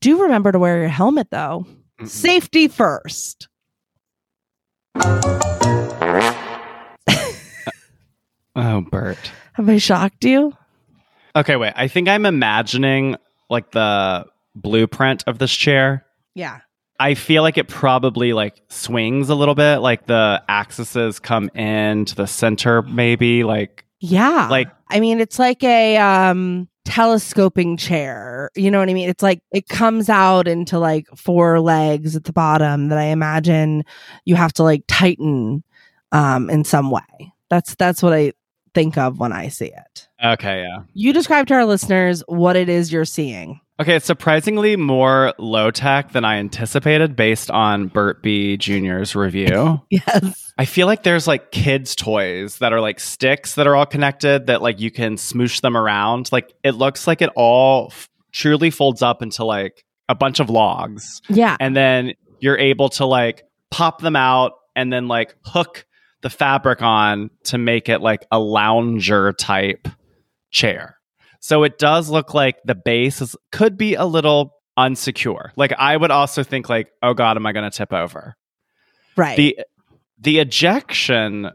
Do 0.00 0.22
remember 0.22 0.50
to 0.50 0.58
wear 0.58 0.80
your 0.80 0.88
helmet 0.88 1.28
though. 1.30 1.66
Mm-mm. 2.00 2.08
Safety 2.08 2.66
first. 2.66 3.46
Oh, 8.54 8.82
Bert. 8.82 9.18
Have 9.54 9.68
I 9.68 9.78
shocked 9.78 10.24
you? 10.24 10.56
Okay, 11.34 11.56
wait. 11.56 11.72
I 11.76 11.88
think 11.88 12.08
I'm 12.08 12.26
imagining 12.26 13.16
like 13.48 13.70
the 13.70 14.26
blueprint 14.54 15.24
of 15.26 15.38
this 15.38 15.52
chair. 15.54 16.04
Yeah. 16.34 16.60
I 17.00 17.14
feel 17.14 17.42
like 17.42 17.58
it 17.58 17.68
probably 17.68 18.32
like 18.32 18.60
swings 18.68 19.28
a 19.28 19.34
little 19.34 19.54
bit, 19.54 19.78
like 19.78 20.06
the 20.06 20.42
axes 20.48 21.18
come 21.18 21.48
into 21.54 22.14
the 22.14 22.26
center, 22.26 22.82
maybe. 22.82 23.44
Like, 23.44 23.84
Yeah. 24.00 24.48
Like- 24.50 24.70
I 24.90 25.00
mean, 25.00 25.20
it's 25.20 25.38
like 25.38 25.64
a 25.64 25.96
um 25.96 26.68
telescoping 26.84 27.78
chair. 27.78 28.50
You 28.54 28.70
know 28.70 28.78
what 28.78 28.90
I 28.90 28.94
mean? 28.94 29.08
It's 29.08 29.22
like 29.22 29.40
it 29.52 29.68
comes 29.68 30.10
out 30.10 30.46
into 30.46 30.78
like 30.78 31.06
four 31.16 31.60
legs 31.60 32.14
at 32.14 32.24
the 32.24 32.32
bottom 32.32 32.88
that 32.90 32.98
I 32.98 33.04
imagine 33.04 33.84
you 34.26 34.34
have 34.34 34.52
to 34.54 34.62
like 34.62 34.84
tighten 34.88 35.64
um 36.12 36.50
in 36.50 36.64
some 36.64 36.90
way. 36.90 37.32
That's 37.48 37.74
that's 37.76 38.02
what 38.02 38.12
I 38.12 38.32
think 38.74 38.96
of 38.98 39.18
when 39.18 39.32
I 39.32 39.48
see 39.48 39.66
it. 39.66 40.08
okay, 40.24 40.62
yeah. 40.62 40.82
You 40.94 41.12
describe 41.12 41.46
to 41.48 41.54
our 41.54 41.64
listeners 41.66 42.22
what 42.26 42.56
it 42.56 42.68
is 42.68 42.92
you're 42.92 43.04
seeing. 43.04 43.60
Okay, 43.80 43.96
it's 43.96 44.06
surprisingly 44.06 44.76
more 44.76 45.34
low 45.38 45.70
tech 45.70 46.12
than 46.12 46.24
I 46.24 46.36
anticipated 46.36 47.16
based 47.16 47.50
on 47.50 47.88
Bert 47.88 48.22
B. 48.22 48.56
Jr.'s 48.56 49.16
review. 49.16 49.80
Yes. 49.90 50.52
I 50.58 50.66
feel 50.66 50.86
like 50.86 51.02
there's 51.02 51.26
like 51.26 51.50
kids' 51.50 51.96
toys 51.96 52.58
that 52.58 52.72
are 52.72 52.80
like 52.80 53.00
sticks 53.00 53.54
that 53.56 53.66
are 53.66 53.74
all 53.74 53.86
connected 53.86 54.46
that 54.46 54.60
like 54.62 54.78
you 54.80 54.90
can 54.90 55.16
smoosh 55.16 55.62
them 55.62 55.76
around. 55.76 56.30
Like 56.30 56.52
it 56.62 56.72
looks 56.72 57.06
like 57.06 57.22
it 57.22 57.30
all 57.34 57.88
f- 57.90 58.08
truly 58.32 58.70
folds 58.70 59.02
up 59.02 59.22
into 59.22 59.44
like 59.44 59.84
a 60.08 60.14
bunch 60.14 60.38
of 60.40 60.50
logs. 60.50 61.22
Yeah. 61.28 61.56
And 61.58 61.74
then 61.74 62.12
you're 62.38 62.58
able 62.58 62.90
to 62.90 63.06
like 63.06 63.44
pop 63.70 64.00
them 64.02 64.14
out 64.14 64.52
and 64.76 64.92
then 64.92 65.08
like 65.08 65.34
hook 65.44 65.86
the 66.22 66.30
fabric 66.30 66.82
on 66.82 67.30
to 67.44 67.58
make 67.58 67.88
it 67.88 68.00
like 68.00 68.26
a 68.30 68.38
lounger 68.38 69.32
type 69.32 69.88
chair. 70.50 70.96
So 71.40 71.64
it 71.64 71.78
does 71.78 72.08
look 72.08 72.34
like 72.34 72.56
the 72.64 72.76
base 72.76 73.20
is, 73.20 73.36
could 73.50 73.76
be 73.76 73.94
a 73.94 74.04
little 74.04 74.54
unsecure. 74.78 75.50
Like 75.56 75.72
I 75.72 75.96
would 75.96 76.10
also 76.10 76.42
think 76.42 76.68
like, 76.68 76.88
oh 77.02 77.14
god, 77.14 77.36
am 77.36 77.46
I 77.46 77.52
going 77.52 77.68
to 77.68 77.76
tip 77.76 77.92
over? 77.92 78.36
Right. 79.16 79.36
The 79.36 79.58
the 80.18 80.38
ejection 80.38 81.50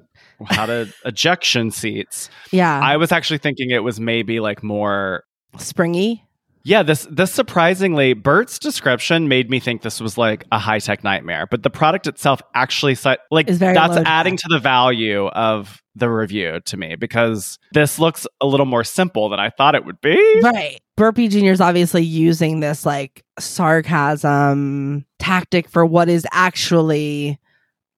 how 0.45 0.65
to 0.65 0.93
ejection 1.05 1.71
seats. 1.71 2.29
yeah. 2.51 2.79
I 2.79 2.97
was 2.97 3.11
actually 3.11 3.39
thinking 3.39 3.71
it 3.71 3.83
was 3.83 3.99
maybe 3.99 4.39
like 4.39 4.61
more 4.61 5.23
Springy. 5.57 6.26
Yeah, 6.67 6.83
this 6.83 7.07
this 7.09 7.31
surprisingly, 7.31 8.11
Bert's 8.11 8.59
description 8.59 9.29
made 9.29 9.49
me 9.49 9.61
think 9.61 9.83
this 9.83 10.01
was 10.01 10.17
like 10.17 10.43
a 10.51 10.59
high 10.59 10.79
tech 10.79 11.01
nightmare, 11.01 11.47
but 11.49 11.63
the 11.63 11.69
product 11.69 12.07
itself 12.07 12.41
actually 12.53 12.97
like 13.31 13.47
that's 13.47 13.97
adding 14.05 14.35
to 14.35 14.47
the 14.49 14.59
value 14.59 15.27
of 15.27 15.81
the 15.95 16.09
review 16.09 16.59
to 16.65 16.75
me 16.75 16.97
because 16.97 17.57
this 17.71 17.99
looks 17.99 18.27
a 18.41 18.45
little 18.45 18.65
more 18.65 18.83
simple 18.83 19.29
than 19.29 19.39
I 19.39 19.49
thought 19.49 19.75
it 19.75 19.85
would 19.85 20.01
be. 20.01 20.41
Right. 20.43 20.81
Burpee 20.97 21.29
Jr. 21.29 21.51
is 21.51 21.61
obviously 21.61 22.03
using 22.03 22.59
this 22.59 22.85
like 22.85 23.23
sarcasm 23.39 25.05
tactic 25.19 25.69
for 25.69 25.85
what 25.85 26.09
is 26.09 26.27
actually 26.33 27.39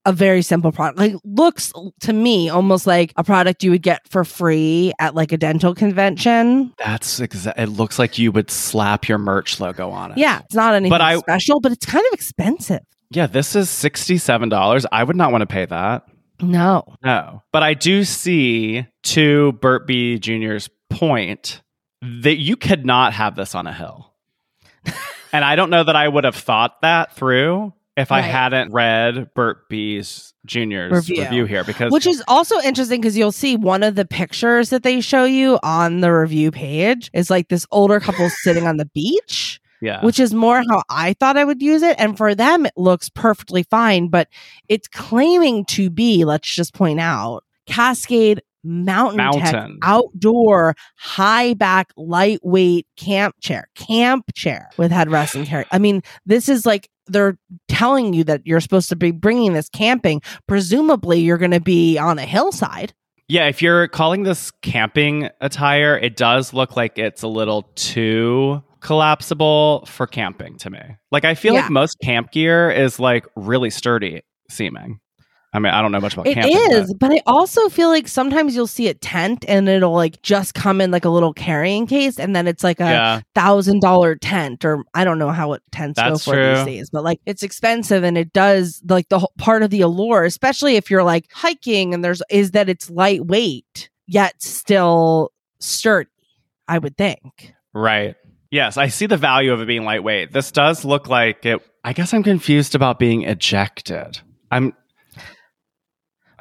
a 0.05 0.13
very 0.13 0.41
simple 0.41 0.71
product. 0.71 0.97
Like 0.97 1.15
looks 1.23 1.71
to 2.01 2.13
me 2.13 2.49
almost 2.49 2.87
like 2.87 3.11
a 3.17 3.23
product 3.23 3.63
you 3.63 3.71
would 3.71 3.81
get 3.81 4.07
for 4.09 4.23
free 4.23 4.93
at 4.99 5.13
like 5.15 5.31
a 5.31 5.37
dental 5.37 5.75
convention. 5.75 6.73
That's 6.77 7.19
exactly. 7.19 7.63
it 7.63 7.67
looks 7.67 7.99
like 7.99 8.17
you 8.17 8.31
would 8.31 8.49
slap 8.49 9.07
your 9.07 9.17
merch 9.17 9.59
logo 9.59 9.89
on 9.91 10.11
it. 10.13 10.17
Yeah, 10.17 10.39
it's 10.45 10.55
not 10.55 10.73
anything 10.73 10.89
But 10.91 11.01
I- 11.01 11.17
special, 11.17 11.59
but 11.59 11.71
it's 11.71 11.85
kind 11.85 12.05
of 12.07 12.13
expensive. 12.13 12.79
Yeah, 13.11 13.25
this 13.27 13.55
is 13.55 13.69
$67. 13.69 14.85
I 14.91 15.03
would 15.03 15.15
not 15.15 15.31
want 15.31 15.41
to 15.41 15.47
pay 15.47 15.65
that. 15.65 16.05
No. 16.41 16.83
No. 17.03 17.41
But 17.51 17.63
I 17.63 17.73
do 17.73 18.03
see 18.03 18.85
to 19.03 19.51
Bert 19.53 19.87
B. 19.87 20.19
Jr.'s 20.19 20.69
point 20.89 21.61
that 22.01 22.37
you 22.37 22.55
could 22.55 22.85
not 22.85 23.13
have 23.13 23.35
this 23.35 23.55
on 23.55 23.67
a 23.67 23.73
hill. 23.73 24.13
and 25.33 25.43
I 25.43 25.55
don't 25.55 25.69
know 25.69 25.83
that 25.83 25.95
I 25.95 26.07
would 26.07 26.23
have 26.23 26.35
thought 26.35 26.81
that 26.81 27.15
through 27.15 27.73
if 27.99 28.11
I 28.11 28.21
hadn't 28.21 28.71
read 28.71 29.33
Bert 29.33 29.67
B.'s 29.69 30.33
Jr.'s 30.45 30.91
Review. 30.91 31.23
review, 31.23 31.45
here 31.45 31.63
because 31.63 31.91
Which 31.91 32.07
is 32.07 32.23
also 32.27 32.59
interesting 32.61 33.01
because 33.01 33.17
you'll 33.17 33.31
see 33.31 33.55
one 33.57 33.83
of 33.83 33.95
the 33.95 34.05
pictures 34.05 34.69
that 34.69 34.83
they 34.83 35.01
show 35.01 35.25
you 35.25 35.59
on 35.63 35.99
the 35.99 36.11
review 36.11 36.49
page 36.51 37.11
is 37.13 37.29
like 37.29 37.49
this 37.49 37.65
older 37.71 37.99
couple 37.99 38.29
sitting 38.43 38.65
on 38.65 38.77
the 38.77 38.85
beach. 38.85 39.59
yeah. 39.81 40.03
which 40.03 40.19
is 40.19 40.33
more 40.33 40.63
how 40.69 40.81
I 40.89 41.13
thought 41.19 41.37
I 41.37 41.43
would 41.43 41.61
use 41.61 41.81
it. 41.83 41.95
And 41.99 42.17
for 42.17 42.33
them, 42.35 42.65
it 42.65 42.73
looks 42.77 43.09
perfectly 43.09 43.63
fine, 43.63 44.07
but 44.07 44.27
it's 44.67 44.87
claiming 44.87 45.65
to 45.65 45.89
be, 45.89 46.25
let's 46.25 46.53
just 46.53 46.73
point 46.73 46.99
out, 46.99 47.43
Cascade 47.67 48.41
Mountain, 48.63 49.17
Tech 49.39 49.53
Mountain. 49.53 49.79
outdoor 49.83 50.75
high 50.97 51.53
back 51.53 51.91
lightweight 51.95 52.87
camp 52.97 53.35
chair, 53.39 53.69
camp 53.75 54.25
chair 54.35 54.69
with 54.77 54.91
headrest 54.91 55.35
and 55.35 55.45
carry. 55.47 55.65
I 55.71 55.79
mean, 55.79 56.01
this 56.25 56.49
is 56.49 56.65
like 56.65 56.89
they're 57.11 57.37
telling 57.67 58.13
you 58.13 58.23
that 58.25 58.41
you're 58.45 58.61
supposed 58.61 58.89
to 58.89 58.95
be 58.95 59.11
bringing 59.11 59.53
this 59.53 59.69
camping. 59.69 60.21
Presumably, 60.47 61.19
you're 61.19 61.37
going 61.37 61.51
to 61.51 61.59
be 61.59 61.97
on 61.97 62.19
a 62.19 62.25
hillside. 62.25 62.93
Yeah, 63.27 63.47
if 63.47 63.61
you're 63.61 63.87
calling 63.87 64.23
this 64.23 64.51
camping 64.63 65.29
attire, 65.39 65.95
it 65.97 66.17
does 66.17 66.53
look 66.53 66.75
like 66.75 66.97
it's 66.97 67.21
a 67.21 67.27
little 67.27 67.63
too 67.75 68.63
collapsible 68.79 69.85
for 69.85 70.07
camping 70.07 70.57
to 70.57 70.69
me. 70.69 70.79
Like 71.11 71.25
I 71.25 71.35
feel 71.35 71.53
Yeah. 71.53 71.61
like 71.61 71.69
most 71.69 71.97
camp 72.03 72.31
gear 72.31 72.71
is 72.71 72.99
like 72.99 73.25
really 73.35 73.69
sturdy 73.69 74.21
seeming. 74.49 74.99
I 75.51 75.57
mean, 75.57 75.73
I 75.73 75.81
don't 75.81 75.91
know 75.91 75.99
much 75.99 76.13
about 76.13 76.27
It 76.27 76.35
camping. 76.35 76.55
is, 76.73 76.93
but 76.93 77.11
I 77.11 77.21
also 77.25 77.69
feel 77.69 77.89
like 77.89 78.07
sometimes 78.07 78.55
you'll 78.55 78.67
see 78.67 78.87
a 78.87 78.93
tent 78.93 79.43
and 79.47 79.67
it'll 79.67 79.93
like 79.93 80.21
just 80.21 80.53
come 80.53 80.79
in 80.79 80.91
like 80.91 81.05
a 81.05 81.09
little 81.09 81.33
carrying 81.33 81.87
case, 81.87 82.19
and 82.19 82.35
then 82.35 82.47
it's 82.47 82.63
like 82.63 82.77
but- 82.77 82.85
a 82.85 82.91
yeah. 82.91 83.21
thousand 83.33 83.81
dollar 83.81 84.15
tent, 84.15 84.63
or 84.63 84.83
I 84.93 85.03
don't 85.03 85.17
know 85.17 85.31
how 85.31 85.47
what 85.47 85.63
tents 85.71 85.97
That's 85.97 86.23
go 86.25 86.33
for 86.33 86.55
these 86.55 86.65
days, 86.65 86.89
but 86.91 87.03
like 87.03 87.19
it's 87.25 87.41
expensive 87.41 88.03
and 88.03 88.15
it 88.17 88.31
does 88.31 88.81
like 88.87 89.09
the 89.09 89.19
whole 89.19 89.33
part 89.39 89.63
of 89.63 89.71
the 89.71 89.81
allure, 89.81 90.23
especially 90.23 90.75
if 90.75 90.91
you're 90.91 91.03
like 91.03 91.25
hiking 91.33 91.93
and 91.95 92.05
there's 92.05 92.21
is 92.29 92.51
that 92.51 92.69
it's 92.69 92.89
lightweight 92.89 93.89
yet 94.05 94.41
still 94.41 95.31
sturdy. 95.59 96.09
I 96.67 96.77
would 96.77 96.95
think. 96.95 97.53
Right. 97.73 98.15
Yes, 98.51 98.77
I 98.77 98.89
see 98.89 99.07
the 99.07 99.17
value 99.17 99.51
of 99.51 99.61
it 99.61 99.65
being 99.67 99.83
lightweight. 99.83 100.31
This 100.31 100.51
does 100.51 100.85
look 100.85 101.07
like 101.07 101.43
it. 101.45 101.59
I 101.83 101.93
guess 101.93 102.13
I'm 102.13 102.21
confused 102.21 102.75
about 102.75 102.99
being 102.99 103.23
ejected. 103.23 104.19
I'm. 104.51 104.73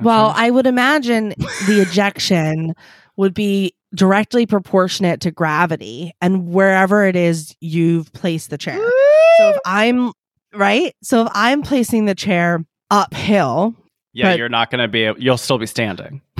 Well, 0.01 0.33
I 0.37 0.51
would 0.51 0.67
imagine 0.67 1.31
the 1.67 1.81
ejection 1.89 2.75
would 3.17 3.35
be 3.35 3.75
directly 3.95 4.47
proportionate 4.47 5.21
to 5.23 5.31
gravity 5.31 6.13
and 6.21 6.49
wherever 6.49 7.05
it 7.05 7.17
is 7.17 7.55
you've 7.61 8.13
placed 8.13 8.51
the 8.51 8.59
chair. 8.59 8.79
So 9.39 9.51
if 9.51 9.57
I'm 9.65 10.13
right, 10.55 10.95
so 11.03 11.23
if 11.23 11.29
I'm 11.35 11.63
placing 11.63 12.05
the 12.05 12.15
chair 12.15 12.65
uphill, 12.91 13.75
yeah, 14.13 14.33
but- 14.33 14.39
you're 14.39 14.49
not 14.49 14.71
going 14.71 14.81
to 14.83 14.89
be. 14.89 15.11
You'll 15.19 15.39
still 15.39 15.59
be 15.59 15.67
standing. 15.67 16.21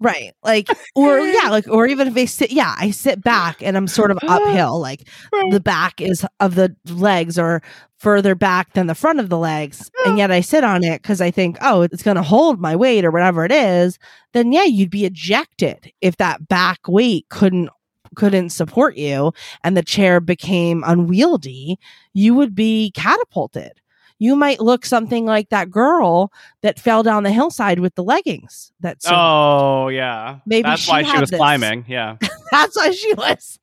right, 0.00 0.32
like, 0.42 0.68
or 0.94 1.18
yeah, 1.18 1.48
like, 1.50 1.68
or 1.68 1.86
even 1.86 2.08
if 2.08 2.16
I 2.16 2.24
sit, 2.24 2.50
yeah, 2.50 2.74
I 2.78 2.90
sit 2.90 3.22
back 3.22 3.62
and 3.62 3.76
I'm 3.76 3.86
sort 3.86 4.10
of 4.10 4.18
uphill, 4.22 4.80
like 4.80 5.08
the 5.50 5.60
back 5.60 6.00
is 6.00 6.26
of 6.40 6.54
the 6.54 6.74
legs 6.88 7.38
or 7.38 7.62
further 7.98 8.34
back 8.34 8.74
than 8.74 8.86
the 8.86 8.94
front 8.94 9.20
of 9.20 9.28
the 9.28 9.38
legs, 9.38 9.90
and 10.04 10.18
yet 10.18 10.30
I 10.30 10.40
sit 10.40 10.64
on 10.64 10.84
it 10.84 11.02
because 11.02 11.20
I 11.20 11.30
think, 11.30 11.56
oh, 11.60 11.82
it's 11.82 12.02
going 12.02 12.16
to 12.16 12.22
hold 12.22 12.60
my 12.60 12.76
weight 12.76 13.04
or 13.04 13.10
whatever 13.10 13.44
it 13.44 13.52
is. 13.52 13.98
Then 14.32 14.52
yeah, 14.52 14.64
you'd 14.64 14.90
be 14.90 15.04
ejected 15.04 15.92
if 16.00 16.16
that 16.18 16.48
back 16.48 16.80
weight 16.86 17.26
couldn't 17.30 17.70
couldn't 18.14 18.50
support 18.50 18.96
you 18.96 19.32
and 19.62 19.76
the 19.76 19.82
chair 19.82 20.20
became 20.20 20.84
unwieldy. 20.86 21.78
You 22.12 22.34
would 22.34 22.54
be 22.54 22.92
catapulted. 22.94 23.80
You 24.18 24.36
might 24.36 24.60
look 24.60 24.86
something 24.86 25.26
like 25.26 25.48
that 25.50 25.70
girl 25.70 26.32
that 26.62 26.78
fell 26.78 27.02
down 27.02 27.24
the 27.24 27.32
hillside 27.32 27.80
with 27.80 27.94
the 27.94 28.04
leggings. 28.04 28.72
That's 28.80 29.06
oh 29.08 29.88
yeah, 29.88 30.38
Maybe 30.46 30.62
that's 30.62 30.82
she 30.82 30.90
why 30.90 31.02
she 31.02 31.18
was 31.18 31.30
this. 31.30 31.38
climbing. 31.38 31.84
Yeah. 31.88 32.16
that's 32.50 32.76
why 32.76 32.90
she 32.92 33.12
was. 33.14 33.58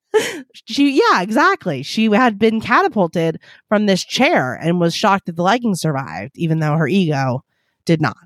She 0.65 0.97
yeah, 0.97 1.21
exactly. 1.21 1.83
She 1.83 2.05
had 2.11 2.37
been 2.37 2.59
catapulted 2.59 3.39
from 3.69 3.85
this 3.85 4.03
chair 4.03 4.53
and 4.53 4.79
was 4.79 4.93
shocked 4.93 5.27
that 5.27 5.37
the 5.37 5.43
leggings 5.43 5.79
survived, 5.81 6.37
even 6.37 6.59
though 6.59 6.75
her 6.75 6.87
ego 6.87 7.43
did 7.85 8.01
not. 8.01 8.17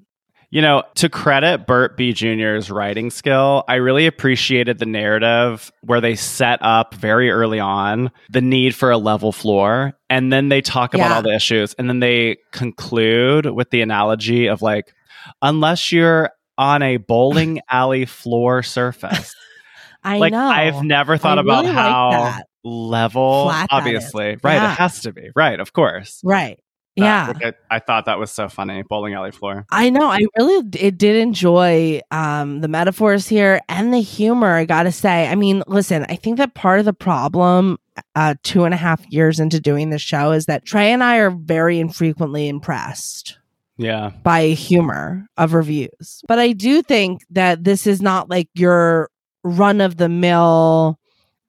You 0.51 0.61
know, 0.61 0.83
to 0.95 1.09
credit 1.09 1.67
Bert 1.67 1.97
B. 1.97 2.13
Jr.'s 2.13 2.69
writing 2.71 3.09
skill, 3.09 3.63
I 3.67 3.75
really 3.75 4.05
appreciated 4.05 4.79
the 4.79 4.85
narrative 4.85 5.71
where 5.81 5.99
they 5.99 6.15
set 6.15 6.59
up 6.61 6.93
very 6.93 7.29
early 7.31 7.59
on 7.59 8.11
the 8.29 8.41
need 8.41 8.73
for 8.75 8.91
a 8.91 8.97
level 8.97 9.31
floor. 9.31 9.93
And 10.09 10.31
then 10.31 10.49
they 10.49 10.61
talk 10.61 10.93
about 10.93 11.09
Yeah. 11.09 11.15
all 11.15 11.21
the 11.23 11.33
issues. 11.35 11.73
And 11.73 11.89
then 11.89 11.99
they 11.99 12.37
conclude 12.51 13.47
with 13.47 13.69
the 13.71 13.81
analogy 13.81 14.47
of 14.47 14.61
like, 14.61 14.93
unless 15.41 15.91
you're 15.91 16.29
on 16.57 16.81
a 16.81 16.97
bowling 16.97 17.59
alley 17.69 18.05
floor 18.05 18.63
surface. 18.63 19.33
I 20.03 20.19
like, 20.19 20.31
know. 20.31 20.47
I've 20.47 20.83
never 20.83 21.17
thought 21.17 21.39
I 21.39 21.41
about 21.41 21.63
really 21.63 21.73
how 21.75 22.11
that. 22.11 22.45
level, 22.63 23.45
Flat 23.45 23.67
obviously. 23.71 24.37
Right. 24.43 24.53
Yeah. 24.55 24.71
It 24.73 24.75
has 24.77 25.01
to 25.01 25.11
be. 25.11 25.31
Right. 25.35 25.59
Of 25.59 25.73
course. 25.73 26.21
right. 26.23 26.59
Yeah. 26.95 27.33
like, 27.41 27.55
I, 27.69 27.79
thought 27.79 28.05
that 28.05 28.19
was 28.19 28.31
so 28.31 28.47
funny. 28.47 28.81
Bowling 28.83 29.13
alley 29.13 29.31
floor. 29.31 29.65
I 29.69 29.89
know. 29.89 30.07
I 30.07 30.25
really 30.37 30.65
it 30.79 30.97
did 30.97 31.17
enjoy 31.17 31.99
um, 32.11 32.61
the 32.61 32.67
metaphors 32.69 33.27
here 33.27 33.59
and 33.67 33.93
the 33.93 33.99
humor. 34.01 34.53
I 34.55 34.65
gotta 34.65 34.91
say. 34.91 35.27
I 35.27 35.35
mean, 35.35 35.61
listen. 35.67 36.05
I 36.07 36.15
think 36.15 36.37
that 36.37 36.53
part 36.53 36.79
of 36.79 36.85
the 36.85 36.93
problem, 36.93 37.77
uh, 38.15 38.35
two 38.43 38.63
and 38.63 38.73
a 38.73 38.77
half 38.77 39.05
years 39.11 39.39
into 39.39 39.59
doing 39.59 39.89
this 39.89 40.01
show, 40.01 40.31
is 40.31 40.45
that 40.45 40.65
Trey 40.65 40.91
and 40.93 41.03
I 41.03 41.17
are 41.17 41.31
very 41.31 41.79
infrequently 41.79 42.47
impressed 42.47 43.37
Yeah. 43.77 44.11
by 44.23 44.47
humor 44.49 45.27
of 45.35 45.53
reviews. 45.53 46.21
But 46.29 46.39
I 46.39 46.53
do 46.53 46.81
think 46.81 47.25
that 47.31 47.65
this 47.65 47.85
is 47.85 48.01
not 48.01 48.29
like 48.29 48.47
your 48.53 49.09
run 49.43 49.81
of 49.81 49.97
the 49.97 50.09
mill 50.09 50.97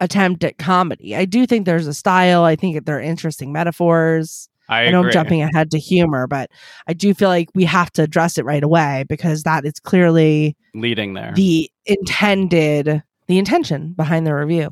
attempt 0.01 0.45
at 0.45 0.59
comedy. 0.59 1.15
I 1.17 1.25
do 1.25 1.47
think 1.47 1.65
there's 1.67 1.87
a 1.87 1.95
style. 1.95 2.43
I 2.43 2.57
think 2.57 2.75
that 2.75 2.85
there 2.85 2.99
are 2.99 3.01
interesting 3.01 3.53
metaphors. 3.53 4.49
I, 4.69 4.87
I 4.87 4.91
know 4.91 5.05
I'm 5.05 5.11
jumping 5.13 5.43
ahead 5.43 5.71
to 5.73 5.79
humor, 5.79 6.27
but 6.27 6.51
I 6.87 6.93
do 6.93 7.15
feel 7.15 7.29
like 7.29 7.49
we 7.55 7.65
have 7.65 7.91
to 7.93 8.03
address 8.03 8.39
it 8.39 8.45
right 8.45 8.63
away 8.63 9.05
because 9.09 9.43
that 9.45 9.65
is 9.65 9.75
clearly 9.81 10.57
leading 10.75 11.15
there. 11.15 11.33
the 11.35 11.71
intended 11.85 13.03
the 13.27 13.39
intention 13.39 13.93
behind 13.93 14.27
the 14.27 14.35
review. 14.35 14.71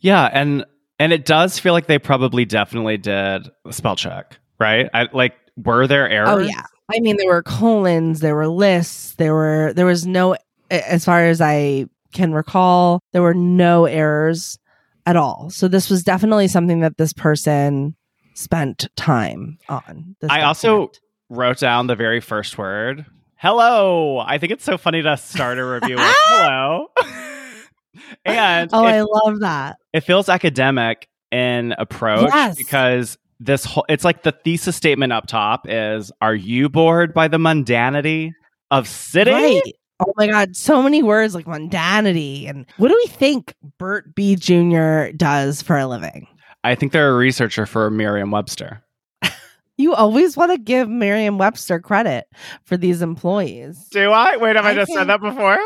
Yeah, 0.00 0.28
and 0.32 0.64
and 0.98 1.12
it 1.12 1.24
does 1.24 1.58
feel 1.58 1.72
like 1.72 1.86
they 1.86 1.98
probably 1.98 2.44
definitely 2.44 2.96
did 2.98 3.48
spell 3.70 3.96
check, 3.96 4.38
right? 4.58 4.88
I 4.92 5.08
like 5.12 5.34
were 5.56 5.86
there 5.86 6.08
errors? 6.08 6.28
Oh 6.28 6.38
yeah. 6.38 6.64
I 6.92 7.00
mean 7.00 7.16
there 7.16 7.28
were 7.28 7.42
colons, 7.42 8.20
there 8.20 8.34
were 8.34 8.48
lists, 8.48 9.14
there 9.14 9.32
were 9.32 9.72
there 9.74 9.86
was 9.86 10.06
no 10.06 10.36
as 10.70 11.04
far 11.04 11.24
as 11.24 11.40
I 11.40 11.86
can 12.12 12.32
recall, 12.32 13.00
there 13.12 13.22
were 13.22 13.34
no 13.34 13.86
errors 13.86 14.58
at 15.06 15.16
all. 15.16 15.50
So 15.50 15.68
this 15.68 15.90
was 15.90 16.02
definitely 16.02 16.48
something 16.48 16.80
that 16.80 16.96
this 16.96 17.12
person 17.12 17.96
spent 18.34 18.88
time 18.96 19.58
on. 19.68 20.16
this 20.20 20.30
I 20.30 20.42
also 20.42 20.90
wrote 21.30 21.58
down 21.58 21.86
the 21.86 21.96
very 21.96 22.20
first 22.20 22.58
word. 22.58 23.06
Hello. 23.36 24.18
I 24.18 24.38
think 24.38 24.52
it's 24.52 24.64
so 24.64 24.76
funny 24.78 25.02
to 25.02 25.16
start 25.16 25.58
a 25.58 25.64
review 25.80 25.96
with 25.96 26.04
hello. 26.06 26.86
and 28.24 28.70
Oh, 28.72 28.86
it, 28.86 28.90
I 28.92 29.02
love 29.02 29.40
that. 29.40 29.76
it 29.92 30.00
feels 30.00 30.28
academic 30.28 31.08
in 31.30 31.74
approach 31.78 32.30
Yes. 32.32 32.56
because 32.56 33.18
this 33.40 33.64
whole 33.64 33.84
it's 33.88 34.04
like 34.04 34.22
the 34.22 34.32
thesis 34.32 34.76
statement 34.76 35.12
up 35.12 35.26
top 35.26 35.66
is 35.68 36.12
are 36.20 36.34
you 36.34 36.68
bored 36.68 37.12
by 37.12 37.28
the 37.28 37.38
mundanity 37.38 38.30
of 38.70 38.86
sitting? 38.88 39.34
Right. 39.34 39.62
Oh 40.00 40.12
my 40.16 40.26
God. 40.26 40.56
So 40.56 40.82
many 40.82 41.02
words 41.02 41.34
like 41.34 41.46
mundanity. 41.46 42.48
And 42.48 42.66
what 42.78 42.88
do 42.88 42.94
we 43.04 43.08
think 43.10 43.54
Bert 43.78 44.14
B. 44.14 44.36
Jr. 44.36 45.10
does 45.16 45.62
for 45.62 45.76
a 45.78 45.86
living? 45.86 46.26
I 46.64 46.74
think 46.74 46.92
they're 46.92 47.10
a 47.12 47.16
researcher 47.16 47.66
for 47.66 47.90
Merriam 47.90 48.30
Webster. 48.30 48.82
You 49.76 49.92
always 49.92 50.36
want 50.36 50.52
to 50.52 50.58
give 50.58 50.88
Merriam 50.88 51.36
Webster 51.36 51.80
credit 51.80 52.28
for 52.62 52.76
these 52.76 53.02
employees. 53.02 53.88
Do 53.90 54.12
I? 54.12 54.36
Wait, 54.36 54.54
have 54.54 54.64
I, 54.64 54.70
I 54.70 54.74
just 54.74 54.86
think- 54.86 54.98
said 55.00 55.08
that 55.08 55.20
before? 55.20 55.58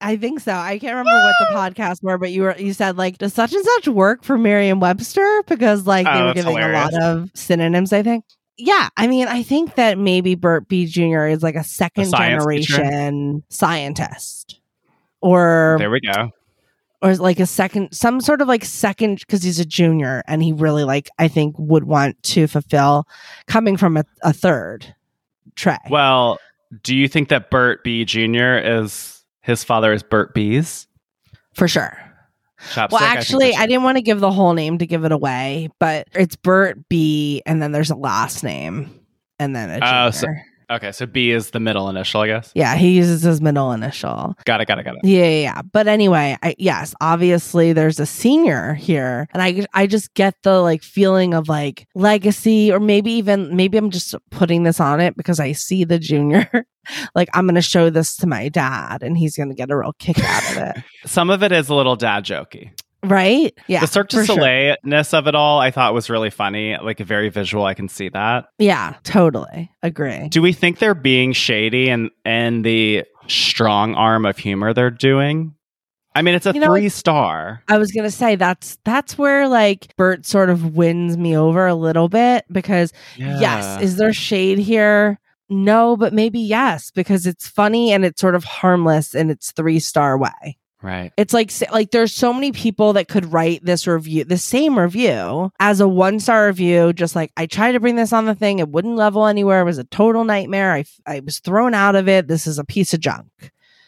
I 0.00 0.16
think 0.16 0.38
so. 0.38 0.52
I 0.52 0.78
can't 0.78 0.94
remember 0.94 1.10
what 1.20 1.34
the 1.40 1.46
ah! 1.50 1.68
podcast 1.70 2.00
were, 2.02 2.16
but 2.16 2.30
you 2.30 2.42
were 2.42 2.56
you 2.56 2.72
said 2.72 2.96
like 2.96 3.18
does 3.18 3.32
such 3.34 3.52
and 3.52 3.64
such 3.64 3.88
work 3.88 4.22
for 4.22 4.38
Merriam 4.38 4.78
Webster 4.78 5.42
because 5.48 5.84
like 5.84 6.06
they 6.06 6.12
Oh, 6.12 6.26
were 6.26 6.34
giving 6.34 6.54
hilarious. 6.56 6.92
a 6.92 6.96
lot 6.98 7.02
of 7.02 7.30
synonyms. 7.34 7.92
I 7.92 8.04
think. 8.04 8.24
Yeah, 8.56 8.88
I 8.96 9.08
mean, 9.08 9.26
I 9.26 9.42
think 9.42 9.74
that 9.74 9.98
maybe 9.98 10.36
Bert 10.36 10.68
B. 10.68 10.86
Jr. 10.86 11.24
is 11.26 11.42
like 11.42 11.56
a 11.56 11.64
second 11.64 12.06
science 12.06 12.46
teacher? 12.46 12.76
generation 12.76 13.42
scientist, 13.48 14.60
or 15.20 15.76
There 15.80 15.90
we 15.90 16.00
go. 16.00 16.30
Or 17.02 17.14
like 17.16 17.40
a 17.40 17.46
second 17.46 17.92
some 17.92 18.20
sort 18.20 18.40
of 18.40 18.48
like 18.48 18.64
second 18.64 19.20
because 19.20 19.42
he's 19.42 19.58
a 19.58 19.64
junior 19.64 20.22
and 20.26 20.42
he 20.42 20.52
really 20.52 20.84
like 20.84 21.08
i 21.18 21.28
think 21.28 21.54
would 21.58 21.84
want 21.84 22.20
to 22.22 22.46
fulfill 22.46 23.06
coming 23.46 23.76
from 23.76 23.96
a, 23.96 24.04
a 24.22 24.32
third 24.32 24.94
Trey. 25.54 25.78
Well, 25.88 26.38
do 26.82 26.94
you 26.94 27.08
think 27.08 27.30
that 27.30 27.50
Bert 27.50 27.82
B. 27.82 28.04
Jr. 28.04 28.58
is 28.58 29.24
his 29.40 29.64
father 29.64 29.92
is 29.92 30.02
Bert 30.02 30.34
B's? 30.34 30.86
for 31.54 31.66
sure 31.66 31.98
Chapstick? 32.72 32.92
well 32.92 33.02
actually 33.02 33.52
for 33.52 33.60
I, 33.60 33.66
didn't 33.66 33.82
want 33.82 33.96
to 33.96 34.02
give 34.02 34.20
the 34.20 34.30
whole 34.30 34.52
name 34.52 34.78
to 34.78 34.86
give 34.86 35.04
it 35.04 35.12
away 35.12 35.70
but 35.78 36.06
it's 36.12 36.36
bert 36.36 36.88
b 36.88 37.42
and 37.46 37.62
then 37.62 37.72
there's 37.72 37.90
a 37.90 37.96
last 37.96 38.44
name 38.44 39.00
and 39.38 39.56
then 39.56 39.70
a 39.70 39.80
junior. 39.80 39.94
Oh, 39.94 40.10
so- 40.10 40.26
Okay, 40.68 40.90
so 40.92 41.06
B 41.06 41.30
is 41.30 41.50
the 41.50 41.60
middle 41.60 41.88
initial, 41.88 42.22
I 42.22 42.26
guess. 42.26 42.50
yeah 42.54 42.74
he 42.74 42.90
uses 42.96 43.22
his 43.22 43.40
middle 43.40 43.72
initial 43.72 44.34
Got 44.44 44.60
it, 44.60 44.68
got 44.68 44.78
it, 44.78 44.84
got 44.84 44.96
it. 44.96 45.00
Yeah, 45.04 45.24
yeah, 45.24 45.42
yeah. 45.42 45.62
But 45.62 45.86
anyway, 45.86 46.36
I, 46.42 46.54
yes, 46.58 46.94
obviously 47.00 47.72
there's 47.72 48.00
a 48.00 48.06
senior 48.06 48.74
here, 48.74 49.28
and 49.32 49.42
I 49.42 49.66
I 49.74 49.86
just 49.86 50.12
get 50.14 50.34
the 50.42 50.60
like 50.60 50.82
feeling 50.82 51.34
of 51.34 51.48
like 51.48 51.86
legacy, 51.94 52.72
or 52.72 52.80
maybe 52.80 53.12
even 53.12 53.54
maybe 53.56 53.78
I'm 53.78 53.90
just 53.90 54.14
putting 54.30 54.64
this 54.64 54.80
on 54.80 55.00
it 55.00 55.16
because 55.16 55.40
I 55.40 55.52
see 55.52 55.84
the 55.84 55.98
junior. 55.98 56.48
like 57.14 57.28
I'm 57.34 57.46
gonna 57.46 57.62
show 57.62 57.90
this 57.90 58.16
to 58.18 58.26
my 58.26 58.48
dad, 58.48 59.02
and 59.02 59.16
he's 59.16 59.36
gonna 59.36 59.54
get 59.54 59.70
a 59.70 59.76
real 59.76 59.92
kick 59.98 60.18
out 60.22 60.50
of 60.50 60.56
it, 60.58 60.84
Some 61.06 61.30
of 61.30 61.42
it 61.42 61.52
is 61.52 61.68
a 61.68 61.74
little 61.74 61.96
dad 61.96 62.24
jokey. 62.24 62.70
Right? 63.08 63.56
Yeah, 63.66 63.80
the 63.80 63.86
Cirque 63.86 64.08
du. 64.08 64.24
Soleil 64.24 64.76
ness 64.84 65.14
of 65.14 65.26
it 65.26 65.34
all, 65.34 65.58
I 65.58 65.70
thought 65.70 65.94
was 65.94 66.10
really 66.10 66.30
funny. 66.30 66.76
Like 66.76 66.98
very 66.98 67.28
visual, 67.28 67.64
I 67.64 67.74
can 67.74 67.88
see 67.88 68.08
that. 68.10 68.46
Yeah, 68.58 68.94
totally 69.04 69.70
agree. 69.82 70.28
Do 70.28 70.42
we 70.42 70.52
think 70.52 70.78
they're 70.78 70.94
being 70.94 71.32
shady 71.32 71.88
and 71.88 72.10
and 72.24 72.64
the 72.64 73.04
strong 73.28 73.94
arm 73.94 74.26
of 74.26 74.38
humor 74.38 74.72
they're 74.72 74.90
doing? 74.90 75.54
I 76.14 76.22
mean, 76.22 76.34
it's 76.34 76.46
a 76.46 76.52
You 76.52 76.60
know, 76.60 76.68
three 76.68 76.88
star. 76.88 77.62
I 77.68 77.76
was 77.76 77.92
gonna 77.92 78.10
say 78.10 78.36
that's 78.36 78.78
that's 78.84 79.18
where 79.18 79.48
like 79.48 79.94
Bert 79.96 80.24
sort 80.24 80.48
of 80.48 80.74
wins 80.74 81.18
me 81.18 81.36
over 81.36 81.66
a 81.66 81.74
little 81.74 82.08
bit 82.08 82.46
because 82.50 82.92
yes, 83.16 83.82
is 83.82 83.96
there 83.96 84.12
shade 84.12 84.58
here? 84.58 85.20
no, 85.48 85.96
but 85.96 86.12
maybe 86.12 86.40
yes, 86.40 86.90
because 86.90 87.26
it's 87.26 87.48
funny 87.48 87.92
and 87.92 88.04
it's 88.04 88.20
sort 88.20 88.34
of 88.34 88.44
harmless 88.44 89.14
in 89.14 89.30
its 89.30 89.52
three 89.52 89.78
star 89.78 90.18
way. 90.18 90.58
Right. 90.82 91.12
It's 91.16 91.32
like 91.32 91.50
like 91.72 91.90
there's 91.90 92.14
so 92.14 92.32
many 92.32 92.52
people 92.52 92.92
that 92.94 93.08
could 93.08 93.32
write 93.32 93.64
this 93.64 93.86
review, 93.86 94.24
the 94.24 94.36
same 94.36 94.78
review 94.78 95.50
as 95.58 95.80
a 95.80 95.88
one 95.88 96.20
star 96.20 96.46
review. 96.46 96.92
Just 96.92 97.16
like 97.16 97.32
I 97.36 97.46
tried 97.46 97.72
to 97.72 97.80
bring 97.80 97.96
this 97.96 98.12
on 98.12 98.26
the 98.26 98.34
thing, 98.34 98.58
it 98.58 98.68
wouldn't 98.68 98.94
level 98.96 99.26
anywhere. 99.26 99.62
It 99.62 99.64
was 99.64 99.78
a 99.78 99.84
total 99.84 100.24
nightmare. 100.24 100.72
I 100.72 100.84
I 101.06 101.20
was 101.20 101.38
thrown 101.38 101.72
out 101.72 101.96
of 101.96 102.08
it. 102.08 102.28
This 102.28 102.46
is 102.46 102.58
a 102.58 102.64
piece 102.64 102.92
of 102.92 103.00
junk, 103.00 103.26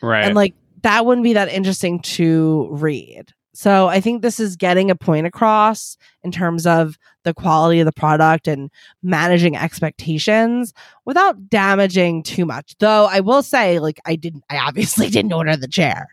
Right. 0.00 0.24
and 0.24 0.34
like 0.34 0.54
that 0.82 1.04
wouldn't 1.04 1.24
be 1.24 1.34
that 1.34 1.52
interesting 1.52 2.00
to 2.00 2.68
read. 2.70 3.32
So 3.52 3.88
I 3.88 4.00
think 4.00 4.22
this 4.22 4.38
is 4.38 4.54
getting 4.56 4.88
a 4.90 4.94
point 4.94 5.26
across 5.26 5.96
in 6.22 6.30
terms 6.30 6.64
of 6.64 6.96
the 7.24 7.34
quality 7.34 7.80
of 7.80 7.86
the 7.86 7.92
product 7.92 8.46
and 8.46 8.70
managing 9.02 9.56
expectations 9.56 10.72
without 11.04 11.48
damaging 11.48 12.22
too 12.22 12.46
much. 12.46 12.76
Though 12.78 13.06
I 13.06 13.18
will 13.20 13.42
say, 13.42 13.80
like 13.80 14.00
I 14.06 14.14
didn't, 14.16 14.44
I 14.48 14.58
obviously 14.58 15.10
didn't 15.10 15.32
order 15.32 15.56
the 15.56 15.66
chair 15.68 16.08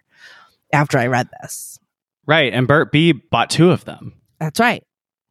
after 0.75 0.97
I 0.99 1.07
read 1.07 1.29
this. 1.41 1.79
right. 2.27 2.53
And 2.53 2.67
Bert 2.67 2.91
B 2.91 3.11
bought 3.13 3.49
two 3.49 3.71
of 3.71 3.85
them 3.85 4.13
That's 4.39 4.59
right. 4.59 4.83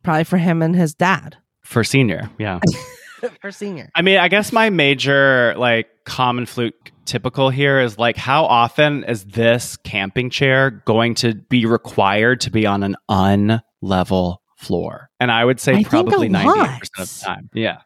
Probably 0.03 0.25
for 0.25 0.39
him 0.39 0.63
and 0.63 0.75
his 0.75 0.95
dad 0.95 1.37
for 1.63 1.85
senior. 1.85 2.31
Yeah. 2.39 2.61
for 3.41 3.51
senior. 3.53 3.89
I 3.95 4.03
mean, 4.03 4.19
I 4.19 4.29
guess 4.29 4.53
my 4.53 4.69
major 4.71 5.55
like 5.57 5.89
common 6.05 6.45
fluke 6.47 6.93
typical 7.07 7.49
here 7.51 7.81
is 7.81 7.99
like 7.99 8.17
how 8.17 8.45
often 8.45 9.05
is 9.05 9.25
this 9.25 9.77
camping 9.79 10.29
chair 10.31 10.71
going 10.85 11.15
to 11.17 11.35
be 11.35 11.65
required 11.67 12.41
to 12.43 12.51
be 12.51 12.67
on 12.67 12.83
an 12.83 12.97
unlevel 13.11 14.39
floor? 14.57 15.09
And 15.21 15.31
I 15.31 15.45
would 15.45 15.61
say 15.61 15.75
I 15.77 15.83
probably 15.85 16.29
ninety 16.29 16.61
eight 16.61 16.81
percent 16.81 16.99
of 17.09 17.19
the 17.19 17.25
time. 17.25 17.51
Yeah. 17.55 17.79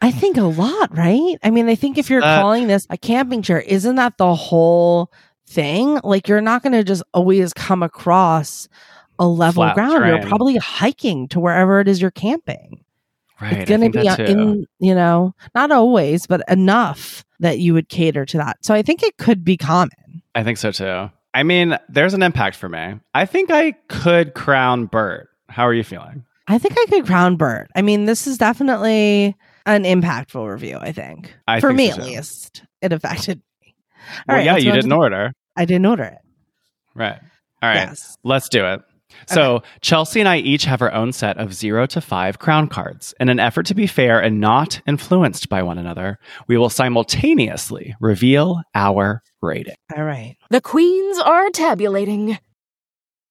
I 0.00 0.10
think 0.10 0.36
a 0.36 0.42
lot, 0.42 0.96
right? 0.96 1.36
I 1.42 1.50
mean, 1.50 1.68
I 1.68 1.76
think 1.76 1.96
if 1.98 2.10
you're 2.10 2.22
Uh, 2.22 2.40
calling 2.40 2.66
this 2.66 2.86
a 2.90 2.98
camping 2.98 3.42
chair, 3.42 3.60
isn't 3.60 3.94
that 3.96 4.18
the 4.18 4.34
whole 4.34 5.10
thing? 5.46 6.00
Like, 6.04 6.28
you're 6.28 6.40
not 6.40 6.62
going 6.62 6.72
to 6.72 6.84
just 6.84 7.02
always 7.12 7.52
come 7.52 7.82
across 7.82 8.68
a 9.18 9.26
level 9.26 9.62
Flat 9.62 9.74
ground. 9.74 10.06
You're 10.06 10.28
probably 10.28 10.56
hiking 10.56 11.28
to 11.28 11.40
wherever 11.40 11.80
it 11.80 11.88
is 11.88 12.00
you're 12.00 12.10
camping. 12.10 12.84
Right. 13.40 13.58
it's 13.58 13.68
going 13.68 13.90
to 13.90 13.90
be 13.90 14.06
in, 14.06 14.66
you 14.78 14.94
know, 14.94 15.34
not 15.54 15.70
always, 15.72 16.26
but 16.26 16.42
enough 16.48 17.24
that 17.40 17.58
you 17.58 17.74
would 17.74 17.88
cater 17.88 18.24
to 18.26 18.36
that. 18.38 18.64
So 18.64 18.74
I 18.74 18.82
think 18.82 19.02
it 19.02 19.16
could 19.18 19.44
be 19.44 19.56
common. 19.56 20.22
I 20.34 20.44
think 20.44 20.58
so 20.58 20.70
too. 20.70 21.10
I 21.34 21.42
mean, 21.42 21.76
there's 21.88 22.14
an 22.14 22.22
impact 22.22 22.56
for 22.56 22.68
me. 22.68 22.94
I 23.12 23.26
think 23.26 23.50
I 23.50 23.72
could 23.88 24.34
crown 24.34 24.86
Bert. 24.86 25.28
How 25.48 25.66
are 25.66 25.74
you 25.74 25.82
feeling? 25.82 26.24
I 26.46 26.58
think 26.58 26.74
I 26.78 26.86
could 26.86 27.06
crown 27.06 27.36
Bert. 27.36 27.70
I 27.74 27.82
mean, 27.82 28.04
this 28.04 28.26
is 28.26 28.38
definitely 28.38 29.34
an 29.66 29.82
impactful 29.82 30.48
review, 30.48 30.78
I 30.80 30.92
think. 30.92 31.34
I 31.48 31.60
For 31.60 31.68
think 31.68 31.78
me, 31.78 31.90
so, 31.90 31.96
at 31.96 32.06
least, 32.06 32.62
it 32.82 32.92
affected. 32.92 33.42
All 34.28 34.36
well, 34.36 34.36
right, 34.38 34.46
yeah, 34.46 34.56
you 34.56 34.64
go 34.64 34.70
on 34.70 34.74
to 34.76 34.80
didn't 34.80 34.90
the- 34.90 34.96
order. 34.96 35.32
I 35.56 35.64
didn't 35.64 35.86
order 35.86 36.04
it. 36.04 36.18
Right. 36.94 37.18
All 37.62 37.68
right. 37.68 37.74
Yes. 37.76 38.16
Let's 38.24 38.48
do 38.48 38.64
it. 38.66 38.80
So, 39.28 39.62
Chelsey 39.80 40.18
and 40.20 40.28
I 40.28 40.38
each 40.38 40.64
have 40.64 40.82
our 40.82 40.92
own 40.92 41.12
set 41.12 41.38
of 41.38 41.54
zero 41.54 41.86
to 41.86 42.00
five 42.00 42.38
crown 42.38 42.68
cards. 42.68 43.14
In 43.20 43.28
an 43.28 43.38
effort 43.38 43.66
to 43.66 43.74
be 43.74 43.86
fair 43.86 44.20
and 44.20 44.40
not 44.40 44.80
influenced 44.86 45.48
by 45.48 45.62
one 45.62 45.78
another, 45.78 46.18
we 46.48 46.58
will 46.58 46.68
simultaneously 46.68 47.94
reveal 48.00 48.60
our 48.74 49.22
rating. 49.40 49.76
All 49.96 50.02
right. 50.04 50.36
The 50.50 50.60
queens 50.60 51.18
are 51.20 51.48
tabulating. 51.50 52.38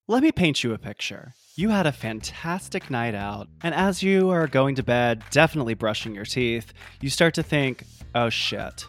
Let 0.07 0.23
me 0.23 0.31
paint 0.31 0.63
you 0.63 0.73
a 0.73 0.77
picture. 0.77 1.33
You 1.55 1.69
had 1.69 1.85
a 1.85 1.91
fantastic 1.91 2.89
night 2.89 3.13
out, 3.13 3.47
and 3.61 3.75
as 3.75 4.01
you 4.01 4.29
are 4.29 4.47
going 4.47 4.75
to 4.75 4.83
bed, 4.83 5.23
definitely 5.31 5.75
brushing 5.75 6.15
your 6.15 6.25
teeth, 6.25 6.73
you 6.99 7.09
start 7.09 7.35
to 7.35 7.43
think, 7.43 7.83
oh 8.15 8.29
shit, 8.29 8.87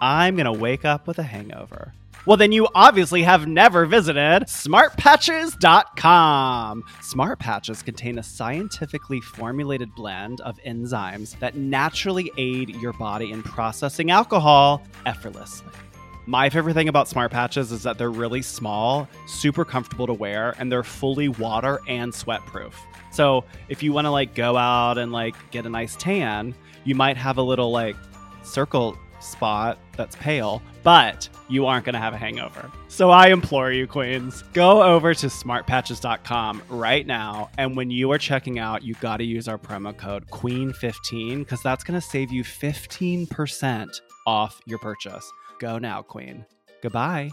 I'm 0.00 0.36
gonna 0.36 0.52
wake 0.52 0.84
up 0.84 1.06
with 1.06 1.18
a 1.18 1.22
hangover. 1.22 1.92
Well, 2.26 2.36
then 2.36 2.50
you 2.50 2.66
obviously 2.74 3.22
have 3.22 3.46
never 3.46 3.86
visited 3.86 4.48
smartpatches.com. 4.48 6.82
Smart 7.00 7.38
Patches 7.38 7.82
contain 7.82 8.18
a 8.18 8.22
scientifically 8.22 9.20
formulated 9.20 9.94
blend 9.94 10.40
of 10.40 10.58
enzymes 10.66 11.38
that 11.38 11.54
naturally 11.54 12.32
aid 12.36 12.70
your 12.70 12.94
body 12.94 13.30
in 13.30 13.44
processing 13.44 14.10
alcohol 14.10 14.82
effortlessly. 15.06 15.70
My 16.28 16.50
favorite 16.50 16.74
thing 16.74 16.88
about 16.88 17.06
smart 17.06 17.30
patches 17.30 17.70
is 17.70 17.84
that 17.84 17.98
they're 17.98 18.10
really 18.10 18.42
small, 18.42 19.08
super 19.28 19.64
comfortable 19.64 20.08
to 20.08 20.12
wear, 20.12 20.56
and 20.58 20.72
they're 20.72 20.82
fully 20.82 21.28
water 21.28 21.78
and 21.86 22.12
sweat 22.12 22.44
proof. 22.46 22.76
So 23.12 23.44
if 23.68 23.84
you 23.84 23.92
want 23.92 24.06
to 24.06 24.10
like 24.10 24.34
go 24.34 24.56
out 24.56 24.98
and 24.98 25.12
like 25.12 25.36
get 25.52 25.66
a 25.66 25.68
nice 25.68 25.94
tan, 25.94 26.52
you 26.82 26.96
might 26.96 27.16
have 27.16 27.38
a 27.38 27.42
little 27.42 27.70
like 27.70 27.94
circle 28.42 28.98
spot 29.26 29.78
that's 29.96 30.16
pale, 30.16 30.62
but 30.82 31.28
you 31.48 31.66
aren't 31.66 31.84
going 31.84 31.94
to 31.94 32.00
have 32.00 32.14
a 32.14 32.18
hangover. 32.18 32.70
So 32.88 33.10
I 33.10 33.28
implore 33.28 33.72
you, 33.72 33.86
queens, 33.86 34.42
go 34.52 34.82
over 34.82 35.14
to 35.14 35.26
smartpatches.com 35.26 36.62
right 36.68 37.06
now. 37.06 37.50
And 37.58 37.76
when 37.76 37.90
you 37.90 38.10
are 38.12 38.18
checking 38.18 38.58
out, 38.58 38.82
you 38.82 38.94
got 38.94 39.18
to 39.18 39.24
use 39.24 39.48
our 39.48 39.58
promo 39.58 39.96
code 39.96 40.26
QUEEN15 40.28 41.38
because 41.40 41.62
that's 41.62 41.84
going 41.84 42.00
to 42.00 42.06
save 42.06 42.32
you 42.32 42.42
15% 42.42 44.00
off 44.26 44.60
your 44.66 44.78
purchase. 44.78 45.30
Go 45.58 45.78
now, 45.78 46.02
Queen. 46.02 46.44
Goodbye. 46.82 47.30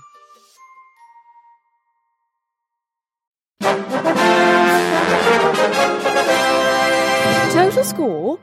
Total 7.51 7.83
score. 7.83 8.39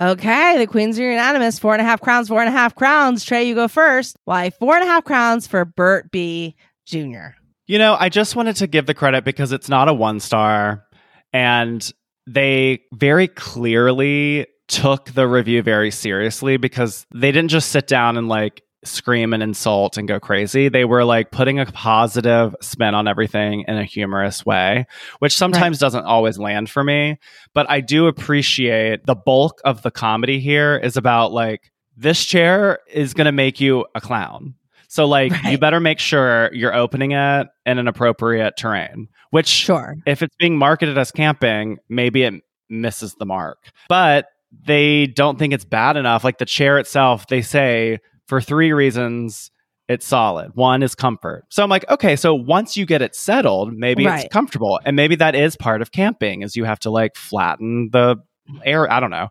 Okay, 0.00 0.58
the 0.58 0.66
queens 0.66 0.98
are 0.98 1.08
unanimous. 1.08 1.58
Four 1.58 1.74
and 1.74 1.80
a 1.80 1.84
half 1.84 2.00
crowns, 2.00 2.28
four 2.28 2.40
and 2.40 2.48
a 2.48 2.52
half 2.52 2.74
crowns. 2.74 3.24
Trey, 3.24 3.44
you 3.44 3.54
go 3.54 3.68
first. 3.68 4.16
Why 4.24 4.50
four 4.50 4.74
and 4.74 4.82
a 4.84 4.86
half 4.86 5.04
crowns 5.04 5.46
for 5.46 5.64
Bert 5.64 6.10
B. 6.10 6.56
Jr. 6.86 7.36
You 7.66 7.78
know, 7.78 7.96
I 7.98 8.08
just 8.08 8.34
wanted 8.34 8.56
to 8.56 8.66
give 8.66 8.86
the 8.86 8.94
credit 8.94 9.24
because 9.24 9.52
it's 9.52 9.68
not 9.68 9.88
a 9.88 9.94
one 9.94 10.18
star 10.18 10.84
and 11.32 11.90
they 12.26 12.82
very 12.92 13.28
clearly 13.28 14.46
took 14.68 15.10
the 15.12 15.26
review 15.28 15.62
very 15.62 15.90
seriously 15.90 16.56
because 16.56 17.06
they 17.14 17.32
didn't 17.32 17.50
just 17.50 17.70
sit 17.70 17.86
down 17.86 18.16
and 18.16 18.28
like 18.28 18.62
scream 18.84 19.32
and 19.32 19.42
insult 19.42 19.96
and 19.96 20.08
go 20.08 20.18
crazy. 20.18 20.68
They 20.68 20.84
were 20.84 21.04
like 21.04 21.30
putting 21.30 21.58
a 21.60 21.66
positive 21.66 22.54
spin 22.60 22.94
on 22.94 23.06
everything 23.06 23.64
in 23.68 23.76
a 23.78 23.84
humorous 23.84 24.44
way, 24.44 24.86
which 25.20 25.36
sometimes 25.36 25.78
doesn't 25.78 26.04
always 26.04 26.38
land 26.38 26.68
for 26.68 26.82
me. 26.82 27.18
But 27.54 27.70
I 27.70 27.80
do 27.80 28.06
appreciate 28.06 29.06
the 29.06 29.14
bulk 29.14 29.60
of 29.64 29.82
the 29.82 29.90
comedy 29.90 30.40
here 30.40 30.76
is 30.76 30.96
about 30.96 31.32
like, 31.32 31.70
this 31.96 32.24
chair 32.24 32.80
is 32.90 33.14
going 33.14 33.26
to 33.26 33.32
make 33.32 33.60
you 33.60 33.86
a 33.94 34.00
clown. 34.00 34.54
So, 34.88 35.06
like, 35.06 35.32
you 35.44 35.56
better 35.56 35.80
make 35.80 35.98
sure 35.98 36.52
you're 36.52 36.74
opening 36.74 37.12
it 37.12 37.46
in 37.64 37.78
an 37.78 37.88
appropriate 37.88 38.58
terrain, 38.58 39.08
which 39.30 39.46
Sure. 39.46 39.96
if 40.04 40.22
it's 40.22 40.36
being 40.36 40.58
marketed 40.58 40.98
as 40.98 41.10
camping, 41.10 41.78
maybe 41.88 42.24
it 42.24 42.34
misses 42.68 43.14
the 43.14 43.24
mark. 43.24 43.70
But 43.88 44.26
they 44.66 45.06
don't 45.06 45.38
think 45.38 45.54
it's 45.54 45.64
bad 45.64 45.96
enough. 45.96 46.24
Like 46.24 46.36
the 46.36 46.44
chair 46.44 46.78
itself, 46.78 47.26
they 47.28 47.40
say 47.40 48.00
for 48.32 48.40
three 48.40 48.72
reasons 48.72 49.50
it's 49.88 50.06
solid. 50.06 50.52
One 50.54 50.82
is 50.82 50.94
comfort. 50.94 51.44
So 51.50 51.62
I'm 51.62 51.68
like, 51.68 51.84
okay, 51.90 52.16
so 52.16 52.34
once 52.34 52.78
you 52.78 52.86
get 52.86 53.02
it 53.02 53.14
settled, 53.14 53.74
maybe 53.74 54.06
Right. 54.06 54.24
it's 54.24 54.32
comfortable. 54.32 54.80
And 54.86 54.96
maybe 54.96 55.16
that 55.16 55.34
is 55.34 55.54
part 55.54 55.82
of 55.82 55.92
camping 55.92 56.40
is 56.40 56.56
you 56.56 56.64
have 56.64 56.78
to 56.80 56.90
like 56.90 57.14
flatten 57.14 57.90
the 57.92 58.16
air. 58.64 58.90
I 58.90 59.00
don't 59.00 59.10
know. 59.10 59.28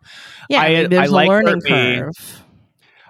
Yeah, 0.48 0.60
I- 0.60 0.88
I 0.92 1.06
like 1.06 1.28
learning 1.28 1.54
Bert 1.54 1.64
B. 1.64 1.70
curve. 1.98 2.44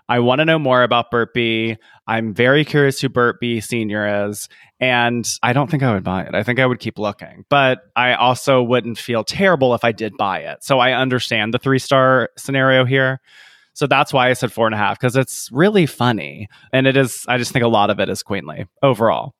I 0.08 0.20
want 0.20 0.38
to 0.38 0.46
know 0.46 0.58
more 0.58 0.82
about 0.82 1.10
Bert 1.10 1.34
B. 1.34 1.76
I'm 2.06 2.32
very 2.32 2.64
curious 2.64 3.00
who 3.02 3.10
Bert 3.10 3.38
B. 3.38 3.60
Senior 3.60 4.28
is, 4.28 4.48
and 4.80 5.28
I 5.42 5.52
don't 5.52 5.70
think 5.70 5.82
I 5.82 5.92
would 5.92 6.04
buy 6.04 6.22
it. 6.22 6.34
I 6.34 6.42
think 6.44 6.58
I 6.58 6.64
would 6.64 6.78
keep 6.80 6.98
looking, 6.98 7.44
but 7.50 7.80
I 7.96 8.14
also 8.14 8.62
wouldn't 8.62 8.96
feel 8.98 9.24
terrible 9.24 9.74
if 9.74 9.84
I 9.84 9.92
did 9.92 10.14
buy 10.16 10.38
it. 10.40 10.64
So 10.64 10.78
I 10.78 10.92
understand 10.92 11.52
the 11.52 11.58
three 11.58 11.78
star 11.78 12.30
scenario 12.38 12.86
here. 12.86 13.20
So 13.74 13.86
that's 13.86 14.12
why 14.12 14.28
I 14.28 14.32
said 14.34 14.52
four 14.52 14.66
and 14.66 14.74
a 14.74 14.78
half 14.78 14.98
because 14.98 15.16
it's 15.16 15.50
really 15.52 15.86
funny, 15.86 16.48
and 16.72 16.86
it 16.86 16.96
is. 16.96 17.24
I 17.28 17.38
just 17.38 17.52
think 17.52 17.64
a 17.64 17.68
lot 17.68 17.90
of 17.90 18.00
it 18.00 18.08
is 18.08 18.22
queenly 18.22 18.66
overall. 18.82 19.34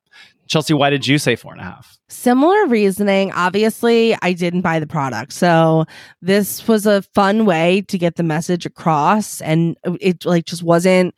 Chelsey, 0.47 0.73
why 0.73 0.89
did 0.89 1.07
you 1.07 1.17
say 1.17 1.35
four 1.35 1.53
and 1.53 1.61
a 1.61 1.63
half? 1.63 1.97
Similar 2.09 2.67
reasoning. 2.67 3.31
Obviously, 3.31 4.15
I 4.21 4.33
didn't 4.33 4.61
buy 4.61 4.79
the 4.79 4.87
product. 4.87 5.33
So 5.33 5.85
this 6.21 6.67
was 6.67 6.85
a 6.85 7.01
fun 7.13 7.45
way 7.45 7.81
to 7.87 7.97
get 7.97 8.15
the 8.15 8.23
message 8.23 8.65
across. 8.65 9.41
And 9.41 9.77
it 10.01 10.25
like 10.25 10.45
just 10.45 10.63
wasn't 10.63 11.15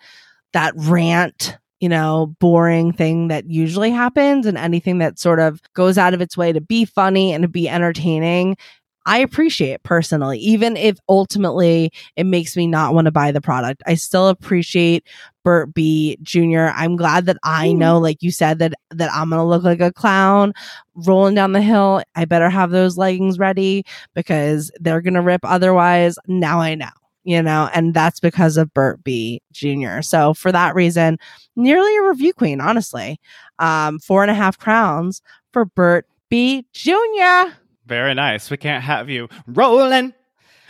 that 0.53 0.73
rant, 0.77 1.57
you 1.79 1.89
know, 1.89 2.35
boring 2.39 2.93
thing 2.93 3.27
that 3.29 3.49
usually 3.49 3.91
happens 3.91 4.45
and 4.45 4.57
anything 4.57 4.99
that 4.99 5.19
sort 5.19 5.39
of 5.39 5.59
goes 5.73 5.97
out 5.97 6.13
of 6.13 6.21
its 6.21 6.37
way 6.37 6.53
to 6.53 6.61
be 6.61 6.85
funny 6.85 7.33
and 7.33 7.41
to 7.41 7.47
be 7.47 7.67
entertaining. 7.67 8.57
I 9.05 9.19
appreciate 9.19 9.71
it 9.71 9.83
personally, 9.83 10.39
even 10.39 10.75
if 10.77 10.97
ultimately 11.09 11.91
it 12.15 12.25
makes 12.25 12.55
me 12.57 12.67
not 12.67 12.93
want 12.93 13.05
to 13.05 13.11
buy 13.11 13.31
the 13.31 13.41
product. 13.41 13.83
I 13.85 13.95
still 13.95 14.27
appreciate 14.29 15.07
Bert 15.43 15.73
B 15.73 16.17
Jr. 16.23 16.71
I'm 16.73 16.95
glad 16.95 17.27
that 17.27 17.37
I 17.43 17.71
know, 17.73 17.99
like 17.99 18.23
you 18.23 18.31
said, 18.31 18.59
that 18.59 18.73
that 18.91 19.11
I'm 19.13 19.29
gonna 19.29 19.45
look 19.45 19.63
like 19.63 19.79
a 19.81 19.93
clown 19.93 20.53
rolling 20.95 21.35
down 21.35 21.51
the 21.51 21.61
hill. 21.61 22.01
I 22.15 22.25
better 22.25 22.49
have 22.49 22.71
those 22.71 22.97
leggings 22.97 23.37
ready 23.39 23.83
because 24.15 24.71
they're 24.79 25.01
gonna 25.01 25.21
rip 25.21 25.41
otherwise. 25.43 26.17
Now 26.27 26.59
I 26.59 26.75
know. 26.75 26.89
you 27.23 27.41
know, 27.41 27.69
and 27.73 27.93
that's 27.93 28.19
because 28.19 28.55
of 28.57 28.73
Bert 28.73 29.03
B. 29.03 29.41
Jr. 29.51 30.01
So 30.01 30.33
for 30.33 30.51
that 30.51 30.75
reason, 30.75 31.17
nearly 31.55 31.95
a 31.97 32.03
review 32.03 32.33
queen, 32.33 32.61
honestly. 32.61 33.19
Um, 33.59 33.99
four 33.99 34.21
and 34.23 34.31
a 34.31 34.35
half 34.35 34.57
crowns 34.59 35.21
for 35.53 35.65
Bert 35.65 36.07
B. 36.29 36.65
Jr. 36.73 37.53
Very 37.85 38.13
nice. 38.13 38.49
We 38.49 38.57
can't 38.57 38.83
have 38.83 39.09
you 39.09 39.27
rolling, 39.47 40.13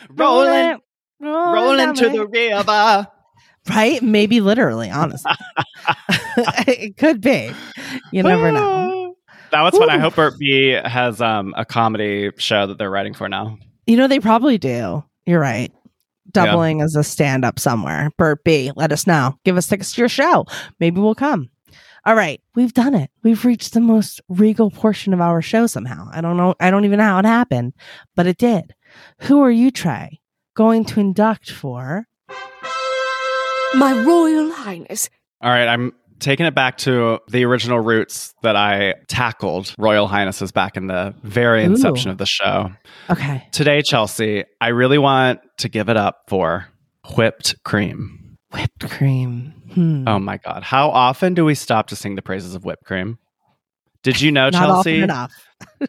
rolling, 0.09 0.79
rolling 1.19 1.77
down 1.77 1.95
to 1.95 2.09
the 2.09 2.27
river. 2.27 3.07
right? 3.69 4.01
Maybe 4.01 4.41
literally, 4.41 4.89
honestly. 4.89 5.31
it 6.67 6.97
could 6.97 7.21
be. 7.21 7.51
You 8.11 8.23
never 8.23 8.51
know. 8.51 8.93
That 9.51 9.61
was 9.61 9.77
fun. 9.77 9.89
I 9.89 9.99
hope 9.99 10.15
Bert 10.15 10.33
B 10.37 10.71
has 10.83 11.21
um, 11.21 11.53
a 11.55 11.63
comedy 11.63 12.29
show 12.35 12.67
that 12.67 12.77
they're 12.77 12.89
writing 12.89 13.13
for 13.13 13.29
now. 13.29 13.57
You 13.87 13.95
know, 13.95 14.07
they 14.07 14.19
probably 14.19 14.57
do. 14.57 15.01
You're 15.25 15.39
right. 15.39 15.71
Doubling 16.31 16.81
as 16.81 16.97
a 16.97 17.05
stand 17.05 17.45
up 17.45 17.57
somewhere. 17.57 18.09
Bert 18.17 18.43
B, 18.43 18.73
let 18.75 18.91
us 18.91 19.07
know. 19.07 19.37
Give 19.45 19.55
us 19.55 19.67
tickets 19.67 19.93
to 19.93 20.01
your 20.01 20.09
show. 20.09 20.45
Maybe 20.81 20.99
we'll 20.99 21.15
come. 21.15 21.49
All 22.05 22.15
right. 22.15 22.39
We've 22.53 22.73
done 22.73 22.93
it. 22.93 23.09
We've 23.23 23.43
reached 23.43 23.73
the 23.73 23.81
most 23.81 24.21
regal 24.29 24.69
portion 24.69 25.13
of 25.13 25.21
our 25.21 25.41
show 25.41 25.65
somehow. 25.65 26.07
I 26.11 26.21
don't 26.21 26.37
know. 26.37 26.55
I 26.59 26.69
don't 26.69 26.85
even 26.85 26.99
know 26.99 27.05
how 27.05 27.19
it 27.19 27.25
happened, 27.25 27.73
but 28.15 28.27
it 28.27 28.37
did. 28.37 28.75
Who 29.21 29.41
are 29.41 29.51
you, 29.51 29.71
Trey, 29.71 30.19
going 30.55 30.85
to 30.85 30.99
induct 30.99 31.51
for? 31.51 32.07
My 33.73 34.03
Royal 34.05 34.51
Highness. 34.51 35.09
All 35.41 35.49
right, 35.49 35.67
I'm 35.67 35.93
taking 36.19 36.45
it 36.45 36.55
back 36.55 36.77
to 36.77 37.19
the 37.27 37.43
original 37.43 37.79
roots 37.79 38.33
that 38.41 38.55
I 38.55 38.93
tackled 39.07 39.73
Royal 39.77 40.07
Highnesses 40.07 40.51
back 40.51 40.77
in 40.77 40.87
the 40.87 41.13
very 41.23 41.63
Ooh. 41.63 41.71
inception 41.71 42.09
of 42.11 42.17
the 42.17 42.25
show. 42.25 42.71
Okay. 43.09 43.45
Today, 43.51 43.81
Chelsey, 43.81 44.45
I 44.61 44.69
really 44.69 44.97
want 44.97 45.41
to 45.57 45.69
give 45.69 45.89
it 45.89 45.97
up 45.97 46.23
for 46.27 46.67
whipped 47.17 47.61
cream. 47.63 48.24
Whipped 48.55 48.89
cream. 48.89 49.53
Hmm. 49.73 50.07
Oh 50.07 50.19
my 50.19 50.37
God. 50.37 50.63
How 50.63 50.89
often 50.89 51.33
do 51.33 51.43
we 51.45 51.55
stop 51.55 51.87
to 51.87 51.95
sing 51.95 52.15
the 52.15 52.21
praises 52.21 52.55
of 52.55 52.63
whipped 52.65 52.83
cream? 52.85 53.17
Did 54.01 54.21
you 54.21 54.31
know, 54.31 54.49
Chelsey? 54.59 55.01
enough. 55.01 55.33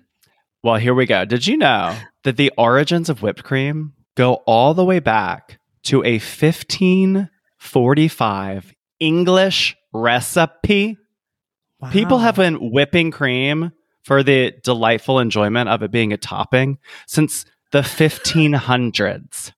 Well, 0.63 0.77
here 0.77 0.95
we 0.95 1.07
go. 1.07 1.25
Did 1.25 1.47
you 1.47 1.57
know 1.57 1.97
that 2.25 2.37
the 2.37 2.53
origins 2.59 3.09
of 3.09 3.23
whipped 3.23 3.45
cream 3.45 3.93
go 4.17 4.35
all 4.47 4.75
the 4.75 4.85
way 4.85 4.99
back 4.99 5.61
to 5.85 6.03
a 6.03 6.15
1545 6.15 8.75
English 8.99 9.77
recipe? 9.93 10.97
People 11.93 12.19
have 12.19 12.35
been 12.35 12.73
whipping 12.73 13.13
cream 13.13 13.71
for 14.03 14.25
the 14.25 14.55
delightful 14.65 15.21
enjoyment 15.21 15.69
of 15.69 15.85
it 15.85 15.93
being 15.93 16.13
a 16.13 16.17
topping 16.17 16.79
since 17.07 17.45
the 17.71 17.83
1500s. 17.83 19.53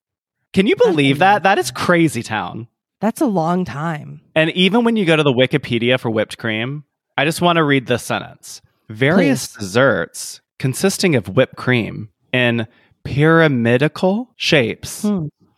Can 0.53 0.67
you 0.67 0.75
believe 0.75 1.17
that? 1.19 1.41
That 1.41 1.57
is 1.57 1.71
crazy 1.71 2.21
town. 2.21 2.67
That's 3.01 3.21
a 3.21 3.25
long 3.25 3.65
time. 3.65 4.21
And 4.35 4.49
even 4.51 4.83
when 4.83 4.95
you 4.97 5.05
go 5.05 5.15
to 5.15 5.23
the 5.23 5.33
Wikipedia 5.33 5.99
for 5.99 6.09
whipped 6.09 6.37
cream, 6.37 6.83
I 7.17 7.25
just 7.25 7.41
want 7.41 7.57
to 7.57 7.63
read 7.63 7.87
this 7.87 8.03
sentence. 8.03 8.61
Various 8.89 9.47
Please. 9.47 9.59
desserts 9.59 10.41
consisting 10.57 11.15
of 11.15 11.29
whipped 11.29 11.55
cream 11.55 12.09
in 12.33 12.67
pyramidical 13.03 14.33
shapes. 14.35 15.03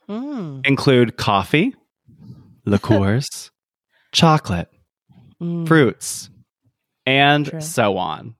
Hmm. 0.07 0.59
include 0.65 1.15
coffee, 1.15 1.73
liqueurs, 2.65 3.49
chocolate, 4.11 4.67
Hmm. 5.39 5.63
fruits, 5.65 6.29
and 7.05 7.45
True. 7.47 7.61
so 7.61 7.97
on. 7.97 8.35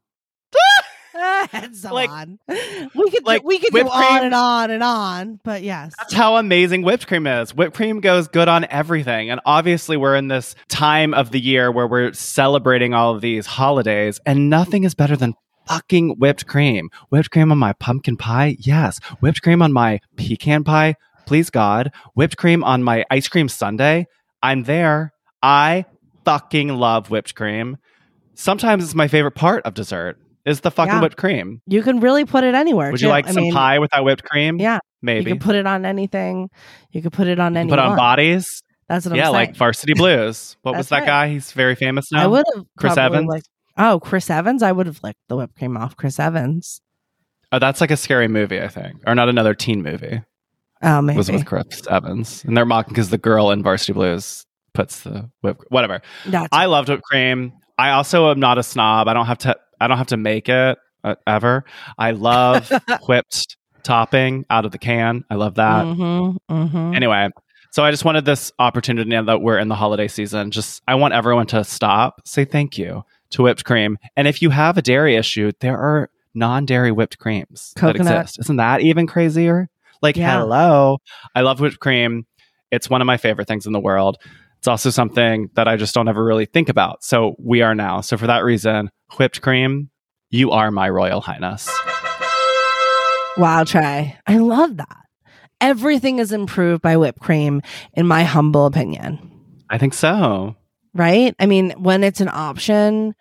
and 1.54 1.76
so 1.76 1.94
Like- 1.94 2.10
on. 2.10 2.40
We 2.48 3.10
could 3.12 3.26
like 3.26 3.44
we 3.44 3.60
could 3.60 3.72
go 3.74 3.84
whipped 3.84 3.96
on 3.96 4.24
and 4.26 4.34
on 4.34 4.72
and 4.72 4.84
on, 4.84 5.40
but 5.44 5.64
yes. 5.64 5.94
That's 5.98 6.14
how 6.14 6.38
amazing 6.38 6.82
whipped 6.84 7.08
cream 7.08 7.28
is. 7.28 7.54
Whipped 7.56 7.76
cream 7.76 8.00
goes 8.00 8.28
good 8.28 8.48
on 8.48 8.66
everything. 8.70 9.30
And 9.30 9.40
obviously, 9.46 9.98
we're 9.98 10.16
in 10.16 10.28
this 10.28 10.56
time 10.70 11.14
of 11.14 11.32
the 11.32 11.40
year 11.40 11.72
where 11.72 11.88
we're 11.88 12.14
celebrating 12.14 12.94
all 12.94 13.16
of 13.16 13.22
these 13.22 13.46
holidays, 13.46 14.20
and 14.26 14.50
nothing 14.50 14.84
is 14.84 14.94
better 14.96 15.16
than 15.16 15.36
fucking 15.68 16.18
whipped 16.20 16.48
cream. 16.48 16.90
Whipped 17.10 17.32
cream 17.32 17.52
on 17.52 17.58
my 17.58 17.74
pumpkin 17.74 18.18
pie? 18.18 18.58
Yes. 18.60 19.00
Whipped 19.20 19.42
cream 19.42 19.62
on 19.62 19.72
my 19.72 20.00
pecan 20.18 20.64
pie? 20.64 20.96
Please, 21.26 21.50
God. 21.50 21.92
Whipped 22.16 22.36
cream 22.38 22.64
on 22.64 22.84
my 22.84 23.06
ice 23.10 23.28
cream 23.28 23.48
sundae? 23.48 24.06
I'm 24.44 24.64
there. 24.64 25.14
I 25.42 25.86
fucking 26.26 26.70
love 26.70 27.10
whipped 27.10 27.36
cream. 27.36 27.78
Sometimes 28.34 28.84
it's 28.84 28.96
my 28.96 29.08
favorite 29.08 29.36
part 29.36 29.64
of 29.66 29.74
dessert 29.74 30.18
is 30.46 30.62
the 30.62 30.72
fucking 30.72 30.94
Yeah. 30.94 31.02
whipped 31.02 31.18
cream. 31.18 31.62
You 31.68 31.82
can 31.84 32.00
really 32.00 32.26
put 32.26 32.44
it 32.44 32.56
anywhere. 32.56 32.92
Would 32.92 33.00
too. 33.00 33.06
you 33.06 33.10
like 33.10 33.28
I 33.28 33.32
some 33.32 33.44
mean, 33.44 33.54
pie 33.54 33.80
without 33.80 34.04
whipped 34.04 34.24
cream? 34.24 34.60
Yeah. 34.60 34.80
Maybe. 35.02 35.30
You 35.32 35.36
can 35.36 35.40
put 35.40 35.56
it 35.56 35.66
on 35.68 35.86
anything. 35.86 36.50
You 36.92 37.02
could 37.02 37.14
put 37.14 37.28
it 37.28 37.40
on 37.40 37.54
can 37.54 37.68
put 37.70 37.80
on 37.80 37.96
bodies. 37.98 38.62
That's 38.88 39.06
what 39.06 39.16
yeah, 39.16 39.30
I'm 39.30 39.34
saying. 39.34 39.48
like 39.48 39.56
Varsity 39.56 39.94
Blues. 39.94 40.58
What 40.64 40.76
was 40.76 40.90
that 40.90 41.00
right. 41.00 41.06
guy? 41.06 41.30
He's 41.30 41.52
very 41.54 41.76
famous 41.76 42.12
now. 42.12 42.24
I 42.24 42.28
would 42.28 42.46
have 42.56 42.66
Chris 42.78 42.98
Evans? 42.98 43.28
licked- 43.28 43.50
oh, 43.78 44.00
Chris 44.02 44.30
Evans. 44.30 44.62
I 44.62 44.72
would 44.72 44.86
have 44.86 45.00
licked 45.02 45.20
the 45.30 45.38
whipped 45.38 45.56
cream 45.58 45.78
off 45.78 45.96
Chris 45.96 46.20
Evans. 46.20 46.82
oh, 47.54 47.60
that's 47.60 47.80
like 47.82 47.92
a 47.92 47.98
scary 47.98 48.28
movie, 48.28 48.62
I 48.62 48.68
think, 48.68 49.02
or 49.08 49.16
not 49.16 49.30
another 49.30 49.54
teen 49.54 49.82
movie. 49.82 50.22
Oh, 50.84 51.00
It 51.00 51.02
maybe. 51.04 51.18
was 51.18 51.32
with 51.32 51.46
Chris 51.46 51.86
Evans, 51.90 52.44
and 52.46 52.58
they're 52.58 52.66
mocking 52.66 52.94
because 52.94 53.10
the 53.12 53.18
girl 53.18 53.52
in 53.52 53.62
Varsity 53.64 53.94
Blues 53.94 54.46
puts 54.74 55.02
the 55.02 55.30
whip. 55.42 55.58
Whatever. 55.70 56.02
That's- 56.26 56.50
I 56.52 56.66
loved 56.66 56.90
whipped 56.90 57.04
cream. 57.04 57.54
I 57.78 57.92
also 57.92 58.30
am 58.32 58.40
not 58.40 58.58
a 58.58 58.64
snob. 58.64 59.08
I 59.08 59.14
don't 59.14 59.26
have 59.26 59.38
to. 59.40 59.56
I 59.82 59.88
don't 59.88 59.98
have 59.98 60.08
to 60.08 60.18
make 60.18 60.48
it 60.50 60.78
uh, 61.04 61.16
ever. 61.28 61.66
I 61.98 62.12
love 62.12 62.72
whipped 63.08 63.58
topping 63.84 64.46
out 64.50 64.66
of 64.66 64.72
the 64.72 64.78
can. 64.78 65.24
I 65.30 65.36
love 65.36 65.56
that. 65.56 65.86
Mhm, 65.86 66.38
mhm. 66.50 66.96
Anyway, 66.96 67.30
so 67.72 67.84
I 67.84 67.92
just 67.92 68.06
wanted 68.06 68.26
this 68.26 68.52
opportunity 68.60 69.10
now 69.10 69.24
that 69.24 69.42
we're 69.42 69.58
in 69.58 69.68
the 69.68 69.76
holiday 69.76 70.08
season. 70.08 70.52
Just 70.52 70.82
I 70.88 70.96
want 70.96 71.14
everyone 71.14 71.48
to 71.48 71.64
stop, 71.64 72.22
say 72.28 72.46
thank 72.46 72.78
you 72.78 73.04
to 73.32 73.44
whipped 73.44 73.66
cream. 73.66 73.98
And 74.16 74.28
if 74.28 74.42
you 74.42 74.50
have 74.52 74.78
a 74.78 74.82
dairy 74.82 75.16
issue, 75.16 75.52
there 75.62 75.78
are 75.78 76.10
non-dairy 76.36 76.92
whipped 76.92 77.18
creams 77.18 77.74
Coconut. 77.76 78.08
that 78.08 78.22
exist. 78.22 78.40
Isn't 78.42 78.58
that 78.58 78.82
even 78.82 79.08
crazier? 79.08 79.68
Like, 80.02 80.16
Yeah. 80.16 80.40
hello. 80.42 80.98
I 81.36 81.42
love 81.42 81.60
whipped 81.60 81.80
cream. 81.80 82.26
It's 82.72 82.90
one 82.90 83.02
of 83.02 83.06
my 83.06 83.18
favorite 83.18 83.48
things 83.48 83.66
in 83.66 83.74
the 83.74 83.80
world. 83.80 84.18
It's 84.60 84.68
also 84.68 84.90
something 84.92 85.50
that 85.56 85.68
I 85.68 85.76
just 85.76 85.96
don't 85.96 86.08
ever 86.08 86.24
really 86.24 86.46
think 86.46 86.70
about. 86.70 87.04
So 87.04 87.36
we 87.40 87.62
are 87.62 87.74
now. 87.74 88.02
So 88.02 88.16
for 88.18 88.28
that 88.28 88.44
reason, 88.44 88.90
whipped 89.18 89.42
cream, 89.42 89.90
you 90.30 90.52
are 90.52 90.72
my 90.72 90.90
royal 90.90 91.22
highness. 91.22 91.70
Wow, 93.38 93.64
Trey. 93.66 94.18
I 94.28 94.38
love 94.38 94.78
that. 94.78 94.98
Everything 95.62 96.20
is 96.20 96.32
improved 96.32 96.82
by 96.82 96.98
whipped 96.98 97.20
cream, 97.20 97.62
in 97.94 98.06
my 98.08 98.24
humble 98.24 98.66
opinion. 98.66 99.32
I 99.70 99.78
think 99.78 99.94
so. 99.94 100.56
Right? 100.94 101.34
I 101.40 101.46
mean, 101.46 101.72
when 101.78 102.04
it's 102.04 102.20
an 102.20 102.28
option, 102.30 103.16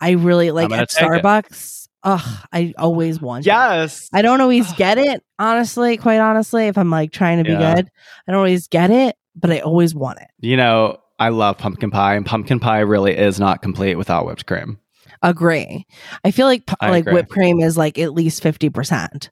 I 0.00 0.12
really 0.12 0.50
like 0.50 0.70
at 0.72 0.84
it. 0.84 0.88
Starbucks. 0.90 1.88
Ugh, 2.02 2.46
I 2.52 2.72
always 2.78 3.20
want. 3.20 3.44
it. 3.44 3.48
Yes. 3.48 4.08
I 4.14 4.22
don't 4.22 4.40
always 4.40 4.72
get 4.74 4.96
it, 4.96 5.22
honestly, 5.38 5.98
quite 5.98 6.18
honestly, 6.20 6.68
if 6.68 6.78
I'm 6.78 6.88
like 6.90 7.12
trying 7.12 7.38
to 7.38 7.44
be 7.44 7.50
Yeah. 7.52 7.74
good. 7.74 7.90
I 8.26 8.32
don't 8.32 8.38
always 8.38 8.68
get 8.68 8.90
it, 8.90 9.16
but 9.36 9.50
I 9.50 9.58
always 9.60 9.94
want 9.94 10.20
it. 10.20 10.28
You 10.40 10.56
know, 10.56 10.96
I 11.18 11.28
love 11.28 11.58
pumpkin 11.58 11.90
pie, 11.90 12.14
and 12.14 12.24
pumpkin 12.24 12.58
pie 12.60 12.78
really 12.80 13.14
is 13.14 13.38
not 13.38 13.60
complete 13.60 13.96
without 13.96 14.24
whipped 14.24 14.46
cream. 14.46 14.78
Agree. 15.22 15.86
I 16.24 16.30
feel 16.30 16.46
like 16.46 16.62
I 16.80 16.90
like 16.90 17.02
agree. 17.02 17.14
whipped 17.14 17.30
cream 17.30 17.60
is 17.60 17.76
like 17.76 17.98
at 17.98 18.12
least 18.14 18.42
50% 18.42 19.28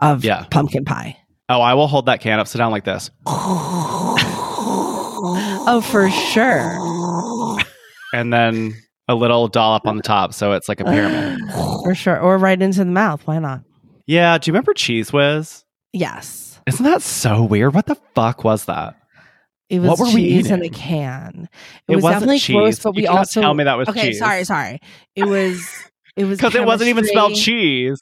of 0.00 0.24
Yeah. 0.24 0.44
pumpkin 0.50 0.84
pie. 0.84 1.16
Oh, 1.48 1.60
I 1.60 1.74
will 1.74 1.86
hold 1.88 2.06
that 2.06 2.20
can 2.20 2.34
up. 2.38 2.42
upside 2.42 2.58
down 2.58 2.72
like 2.72 2.84
this, 2.84 3.10
Oh, 5.66 5.80
for 5.90 6.10
sure. 6.10 6.78
and 8.12 8.32
then 8.32 8.74
a 9.08 9.14
little 9.14 9.48
dollop 9.48 9.86
on 9.86 9.96
the 9.96 10.02
top, 10.02 10.32
so 10.34 10.52
it's 10.52 10.68
like 10.68 10.80
a 10.80 10.84
pyramid. 10.84 11.38
For 11.84 11.94
sure. 11.94 12.18
Or 12.18 12.38
right 12.38 12.60
into 12.60 12.78
the 12.78 12.84
mouth. 12.86 13.20
Why 13.26 13.38
not? 13.38 13.60
Yeah. 14.06 14.38
Do 14.38 14.48
you 14.48 14.52
remember 14.54 14.72
Cheez 14.72 15.12
Whiz? 15.12 15.62
Yes. 15.92 16.58
Isn't 16.66 16.84
that 16.86 17.02
so 17.02 17.42
weird? 17.42 17.74
What 17.74 17.84
the 17.86 17.96
fuck 18.14 18.44
was 18.44 18.64
that? 18.64 18.96
It 19.70 19.80
was 19.80 19.90
What 19.90 19.98
were 20.00 20.04
we 20.06 20.12
cheese 20.24 20.50
in 20.50 20.62
a 20.62 20.68
can. 20.68 21.48
It, 21.88 21.92
It 21.92 21.94
was 21.96 22.02
wasn't 22.04 22.20
definitely 22.20 22.38
cheese. 22.38 22.54
gross, 22.56 22.78
but 22.80 22.94
You 22.96 23.02
we 23.02 23.06
also 23.06 23.40
tell 23.40 23.54
me 23.54 23.64
that 23.64 23.78
was 23.78 23.88
okay. 23.88 24.08
cheese. 24.08 24.18
Sorry, 24.18 24.44
sorry. 24.44 24.80
It 25.16 25.24
was. 25.24 25.68
It 26.16 26.26
was 26.26 26.38
Because 26.38 26.54
it 26.54 26.64
wasn't 26.64 26.90
even 26.90 27.04
spelled 27.06 27.34
cheese. 27.34 27.98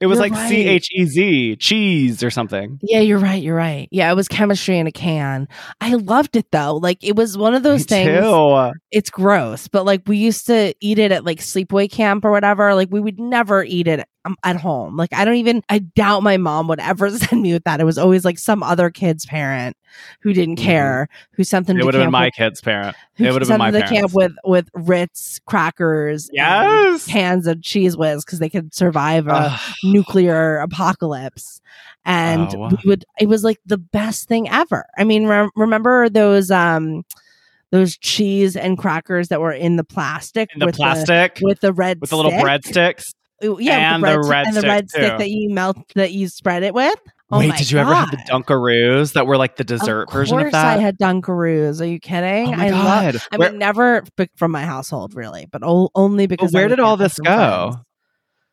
It 0.00 0.06
was 0.06 0.18
You're 0.18 0.30
like. 0.30 0.48
C 0.50 0.64
H 0.66 0.88
E 0.92 1.04
Z, 1.04 1.56
cheese 1.60 2.24
or 2.24 2.28
something. 2.30 2.80
Yeah, 2.82 2.98
you're 2.98 3.20
right. 3.20 3.40
You're 3.40 3.54
right. 3.54 3.86
Yeah, 3.92 4.10
it 4.10 4.16
was 4.16 4.26
chemistry 4.26 4.78
in 4.80 4.88
a 4.88 4.90
can. 4.90 5.46
I 5.80 5.94
loved 5.94 6.34
it 6.34 6.46
though. 6.50 6.74
Like 6.78 7.04
it 7.04 7.14
was 7.14 7.38
one 7.38 7.54
of 7.54 7.62
those 7.62 7.82
Me 7.82 7.84
things. 7.84 8.20
too. 8.20 8.72
It's 8.90 9.10
gross, 9.10 9.68
but 9.68 9.84
like 9.86 10.02
we 10.08 10.16
used 10.16 10.46
to 10.48 10.74
eat 10.80 10.98
it 10.98 11.12
at 11.12 11.24
like 11.24 11.38
sleepaway 11.38 11.88
camp 11.88 12.24
or 12.24 12.32
whatever. 12.32 12.74
Like 12.74 12.88
we 12.90 12.98
would 12.98 13.20
never 13.20 13.62
eat 13.62 13.86
it 13.86 14.04
um, 14.24 14.34
at 14.42 14.56
home. 14.56 14.96
Like 14.96 15.12
I 15.14 15.24
don't 15.24 15.36
even. 15.36 15.62
I 15.68 15.78
doubt 15.78 16.24
my 16.24 16.36
mom 16.38 16.66
would 16.66 16.80
ever 16.80 17.08
send 17.16 17.42
me 17.42 17.52
with 17.52 17.62
that. 17.62 17.80
It 17.80 17.84
was 17.84 17.96
always 17.98 18.24
like 18.24 18.40
some 18.40 18.64
other 18.64 18.90
kid's 18.90 19.24
parent 19.24 19.76
who 20.20 20.32
didn't 20.32 20.56
care, 20.56 21.08
who 21.32 21.44
sent 21.44 21.66
them 21.66 21.78
It 21.78 21.84
would 21.84 21.94
have 21.94 22.02
been 22.02 22.10
my 22.10 22.26
with, 22.26 22.34
kid's 22.34 22.60
parent. 22.60 22.96
who 23.16 23.24
It 23.24 23.32
would 23.32 23.42
have 23.42 23.48
been 23.48 23.58
my 23.58 23.70
them 23.70 23.82
to 23.82 23.88
parents. 23.88 24.12
camp 24.12 24.14
with 24.14 24.32
with 24.44 24.68
Ritz 24.74 25.40
crackers, 25.46 26.28
and 26.28 26.36
yes. 26.36 27.06
cans 27.06 27.46
of 27.46 27.58
Cheez 27.58 27.96
Whiz 27.96 28.24
because 28.24 28.38
they 28.38 28.48
could 28.50 28.74
survive 28.74 29.26
a 29.28 29.58
nuclear 29.84 30.58
apocalypse. 30.58 31.60
And 32.04 32.52
Oh, 32.54 32.68
we 32.68 32.76
would, 32.84 33.04
it 33.20 33.28
was 33.28 33.44
like 33.44 33.60
the 33.64 33.78
best 33.78 34.26
thing 34.28 34.48
ever. 34.48 34.86
I 34.98 35.04
mean, 35.04 35.26
re- 35.26 35.48
remember 35.54 36.08
those, 36.08 36.50
um, 36.50 37.04
those 37.70 37.96
cheese 37.96 38.56
and 38.56 38.76
crackers 38.76 39.28
that 39.28 39.40
were 39.40 39.52
in 39.52 39.76
the 39.76 39.84
plastic 39.84 40.50
In 40.52 40.58
the 40.58 40.66
with 40.66 40.74
plastic 40.76 41.38
with 41.40 41.60
the 41.60 41.72
red 41.72 42.00
with 42.00 42.10
the 42.10 42.16
little 42.16 42.32
stick? 42.32 42.42
breadsticks. 42.44 43.14
Yeah, 43.40 43.94
and 43.94 44.04
the 44.04 44.18
red, 44.20 44.28
red 44.28 44.46
and 44.48 44.56
the 44.56 44.60
stick, 44.60 44.68
red 44.68 44.90
stick 44.90 45.18
that 45.18 45.30
you 45.30 45.50
melt 45.54 45.76
that 45.94 46.12
you 46.12 46.28
spread 46.28 46.62
it 46.64 46.74
with. 46.74 46.98
Oh 47.34 47.38
Wait, 47.38 47.56
did 47.56 47.70
you 47.70 47.78
ever 47.78 47.94
have 47.94 48.10
the 48.10 48.18
Dunkaroos 48.18 49.14
that 49.14 49.26
were 49.26 49.38
like 49.38 49.56
the 49.56 49.64
dessert 49.64 50.08
of 50.08 50.12
version 50.12 50.36
of 50.36 50.42
course 50.42 50.52
that? 50.52 50.78
I 50.78 50.80
had 50.82 50.98
Dunkaroos. 50.98 51.80
Are 51.80 51.86
you 51.86 51.98
kidding? 51.98 52.48
oh 52.48 52.58
I 52.58 52.68
love. 52.70 53.26
I 53.32 53.36
where, 53.38 53.50
mean, 53.50 53.58
never 53.58 54.04
from 54.36 54.50
my 54.50 54.64
household, 54.64 55.14
really, 55.14 55.46
but 55.50 55.62
only 55.64 56.26
because. 56.26 56.52
Where 56.52 56.68
did 56.68 56.78
all 56.78 56.98
this 56.98 57.18
go? 57.18 57.70
friends. 57.70 57.76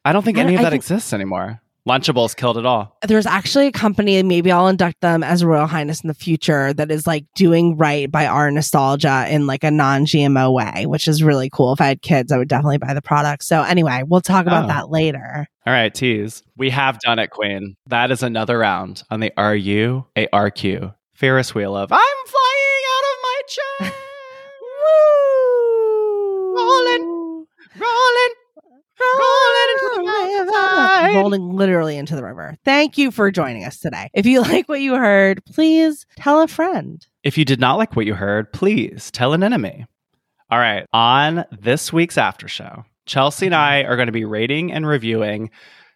I 0.06 0.14
don't 0.14 0.24
think 0.24 0.38
I 0.38 0.42
any 0.42 0.56
of 0.56 0.62
I 0.62 0.64
that 0.64 0.70
think- 0.72 0.82
exists 0.82 1.12
anymore. 1.12 1.62
Lunchables 1.88 2.36
killed 2.36 2.58
it 2.58 2.66
all. 2.66 2.98
there's 3.08 3.26
actually 3.26 3.68
a 3.68 3.72
company, 3.72 4.22
maybe 4.22 4.52
I'll 4.52 4.68
induct 4.68 5.02
them 5.02 5.24
as 5.24 5.44
Royal 5.44 5.66
Highness 5.66 6.02
in 6.02 6.08
the 6.08 6.14
future, 6.14 6.72
that 6.74 6.92
is 6.92 7.08
like 7.08 7.26
doing 7.36 7.78
right 7.78 8.12
by 8.12 8.28
our 8.28 8.52
nostalgia 8.52 9.26
in 9.30 9.48
like 9.48 9.64
a 9.64 9.72
non 9.72 10.06
GMO 10.06 10.54
way, 10.54 10.86
which 10.86 11.08
is 11.08 11.24
really 11.24 11.50
cool. 11.50 11.74
If 11.74 11.82
I 11.82 11.88
had 11.88 12.02
kids, 12.02 12.32
I 12.32 12.38
would 12.38 12.48
definitely 12.50 12.78
buy 12.78 12.94
the 12.94 13.02
product. 13.02 13.44
So, 13.44 13.64
anyway, 13.64 14.04
we'll 14.06 14.22
talk 14.22 14.46
about 14.46 14.66
Oh. 14.66 14.68
that 14.68 14.90
later. 14.90 15.48
All 15.66 15.74
right, 15.74 15.94
tease. 15.94 16.44
We 16.58 16.70
have 16.72 17.00
done 17.00 17.18
it, 17.20 17.30
Queen. 17.32 17.76
That 17.88 18.12
is 18.12 18.22
another 18.24 18.58
round 18.60 19.04
on 19.10 19.20
the 19.20 19.32
RU 19.38 20.06
ARQ 20.16 20.94
Ferris 21.14 21.56
wheel 21.56 21.76
of 21.76 21.92
I'm 21.92 22.00
flying 22.28 22.84
out 22.94 23.04
of 23.12 23.18
my 23.24 23.42
chair. 23.48 23.94
Rolling, 26.56 27.46
rolling, 27.80 28.34
rolling 29.00 29.68
into 29.74 29.92
the 29.96 30.52
mountain. 30.52 31.16
Rolling 31.16 31.50
literally 31.50 31.98
into 31.98 32.16
the 32.16 32.24
river. 32.24 32.58
Thank 32.66 32.98
you 32.98 33.12
for 33.12 33.32
joining 33.32 33.64
us 33.64 33.80
today. 33.80 34.10
If 34.14 34.26
you 34.26 34.42
like 34.44 34.70
what 34.70 34.82
you 34.82 34.96
heard, 34.96 35.44
please 35.46 36.06
tell 36.18 36.42
a 36.42 36.48
friend. 36.48 37.06
If 37.24 37.38
you 37.38 37.46
did 37.46 37.60
not 37.60 37.78
like 37.78 37.96
what 37.96 38.06
you 38.06 38.16
heard, 38.16 38.52
please 38.54 39.12
tell 39.12 39.34
an 39.34 39.44
enemy. 39.44 39.86
All 40.52 40.60
right, 40.60 40.86
on 40.94 41.46
this 41.52 41.94
week's 41.94 42.18
after 42.18 42.48
show, 42.48 42.84
Chelsey 43.06 43.46
and 43.46 43.56
I 43.56 43.84
are 43.84 43.96
going 43.96 44.08
to 44.08 44.12
be 44.12 44.26
rating 44.26 44.72
and 44.72 44.88
reviewing. 44.88 45.52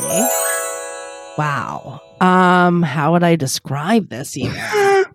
wow. 1.38 2.02
Um, 2.22 2.82
how 2.84 3.12
would 3.14 3.24
I 3.24 3.36
describe 3.36 4.10
this 4.10 4.38
even? 4.38 4.56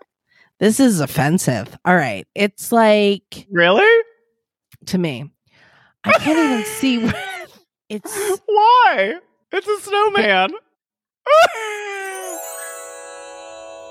this 0.59 0.81
is 0.81 1.01
offensive. 1.01 1.79
All 1.85 1.95
right. 1.97 2.27
It's 2.35 2.73
like 2.73 3.47
Really? 3.51 4.03
to 4.87 4.99
me. 4.99 5.31
I 6.05 6.13
can't 6.19 6.39
even 6.39 6.65
see 6.65 6.99
where 7.05 7.47
it's 7.89 8.41
Why? 8.47 9.15
It's 9.53 9.67
a 9.69 9.81
snowman. 9.81 10.51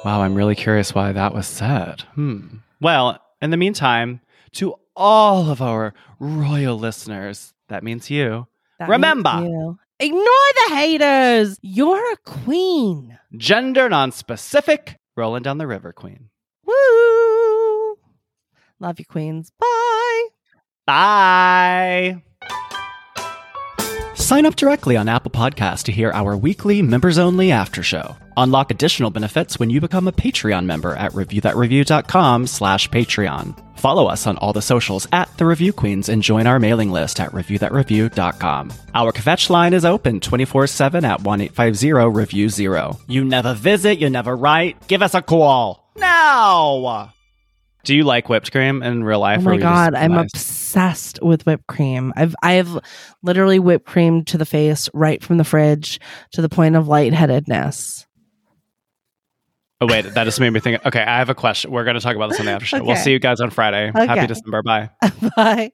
wow, 0.06 0.21
I'm 0.21 0.36
really 0.36 0.56
curious 0.56 0.93
why 0.93 1.12
that 1.12 1.34
was 1.34 1.47
said. 1.47 2.01
Hmm. 2.13 2.58
Well, 2.82 3.19
in 3.41 3.49
the 3.49 3.58
meantime, 3.58 4.21
to 4.54 4.75
all 4.95 5.49
of 5.49 5.62
our 5.62 5.93
royal 6.19 6.78
listeners, 6.78 7.54
that 7.69 7.84
means 7.84 8.10
you, 8.10 8.47
that 8.80 8.89
Remember. 8.89 9.36
means 9.38 9.49
you. 9.49 9.80
Ignore 9.99 10.51
the 10.67 10.75
haters. 10.75 11.58
You're 11.62 12.12
a 12.13 12.17
queen. 12.17 13.17
gender 13.38 13.88
non-specific, 13.88 14.97
rolling 15.15 15.43
down 15.43 15.58
the 15.58 15.67
river 15.67 15.93
queen. 15.93 16.29
Woo! 16.65 17.97
Love 18.79 18.99
you, 18.99 19.05
queens. 19.05 19.51
Bye. 19.58 20.25
Bye. 20.86 22.23
Sign 24.26 24.48
up 24.48 24.56
directly 24.56 24.98
on 24.98 25.08
Apple 25.08 25.30
Podcasts 25.30 25.84
to 25.84 25.92
hear 25.92 26.12
our 26.12 26.36
weekly 26.36 26.82
members 26.82 27.20
only 27.20 27.52
after 27.52 27.84
show. 27.84 28.18
Unlock 28.36 28.72
additional 28.72 29.12
benefits 29.12 29.60
when 29.60 29.70
you 29.70 29.80
become 29.80 30.08
a 30.08 30.12
Patreon 30.12 30.66
member 30.66 30.96
at 30.96 31.12
reviewthatreview.com 31.12 32.48
slash 32.48 32.90
Patreon. 32.90 33.56
Follow 33.78 34.08
us 34.08 34.26
on 34.26 34.38
all 34.38 34.52
the 34.52 34.64
socials 34.64 35.08
at 35.12 35.30
The 35.38 35.46
Review 35.46 35.72
Queens 35.74 36.10
and 36.10 36.24
join 36.24 36.48
our 36.48 36.58
mailing 36.58 36.92
list 36.92 37.20
at 37.20 37.34
reviewthatreview.com. 37.34 38.74
Our 38.96 39.12
kvetch 39.12 39.52
line 39.52 39.76
is 39.76 39.86
open 39.86 40.20
24-7 40.20 41.04
at 41.04 41.20
1-850-REVIEW-0. 41.20 43.02
You 43.08 43.26
never 43.26 43.54
visit, 43.54 44.00
you 44.00 44.10
never 44.10 44.36
write. 44.36 44.88
Give 44.88 45.04
us 45.04 45.14
a 45.14 45.22
call. 45.22 45.88
Now! 45.98 47.14
Do 47.86 47.95
you 47.95 48.04
like 48.04 48.30
whipped 48.30 48.52
cream 48.52 48.84
in 48.84 49.04
real 49.04 49.19
oh 49.19 49.21
life? 49.21 49.39
Oh 49.39 49.43
my 49.43 49.52
are 49.52 49.54
you 49.54 49.60
just 49.62 49.74
god, 49.74 49.95
I'm 49.95 50.12
nice? 50.13 50.30
obsessed 50.34 51.19
with 51.21 51.45
whipped 51.45 51.67
cream. 51.67 52.13
I've 52.15 52.36
I've 52.41 52.80
literally 53.21 53.60
whipped 53.60 53.86
cream 53.86 54.26
to 54.26 54.38
the 54.38 54.45
face 54.45 54.89
right 54.93 55.24
from 55.24 55.38
the 55.38 55.43
fridge 55.43 56.00
to 56.34 56.41
the 56.41 56.50
point 56.50 56.76
of 56.76 56.88
lightheadedness. 56.88 58.06
Oh 59.82 59.88
wait, 59.88 60.02
that 60.02 60.24
just 60.24 60.39
made 60.39 60.50
me 60.50 60.60
think. 60.60 60.86
Okay, 60.86 61.02
I 61.02 61.17
have 61.17 61.30
a 61.30 61.36
question. 61.36 61.69
We're 61.69 61.84
going 61.84 61.95
to 61.95 62.02
talk 62.02 62.15
about 62.15 62.32
this 62.32 62.39
on 62.39 62.45
the 62.45 62.54
after 62.54 62.65
show. 62.65 62.84
We'll 62.84 62.95
see 62.95 63.12
you 63.12 63.19
guys 63.19 63.39
on 63.39 63.50
Friday. 63.50 63.91
Happy 63.93 64.28
December. 64.28 64.63
Bye. 64.63 64.89
Bye. 65.36 65.71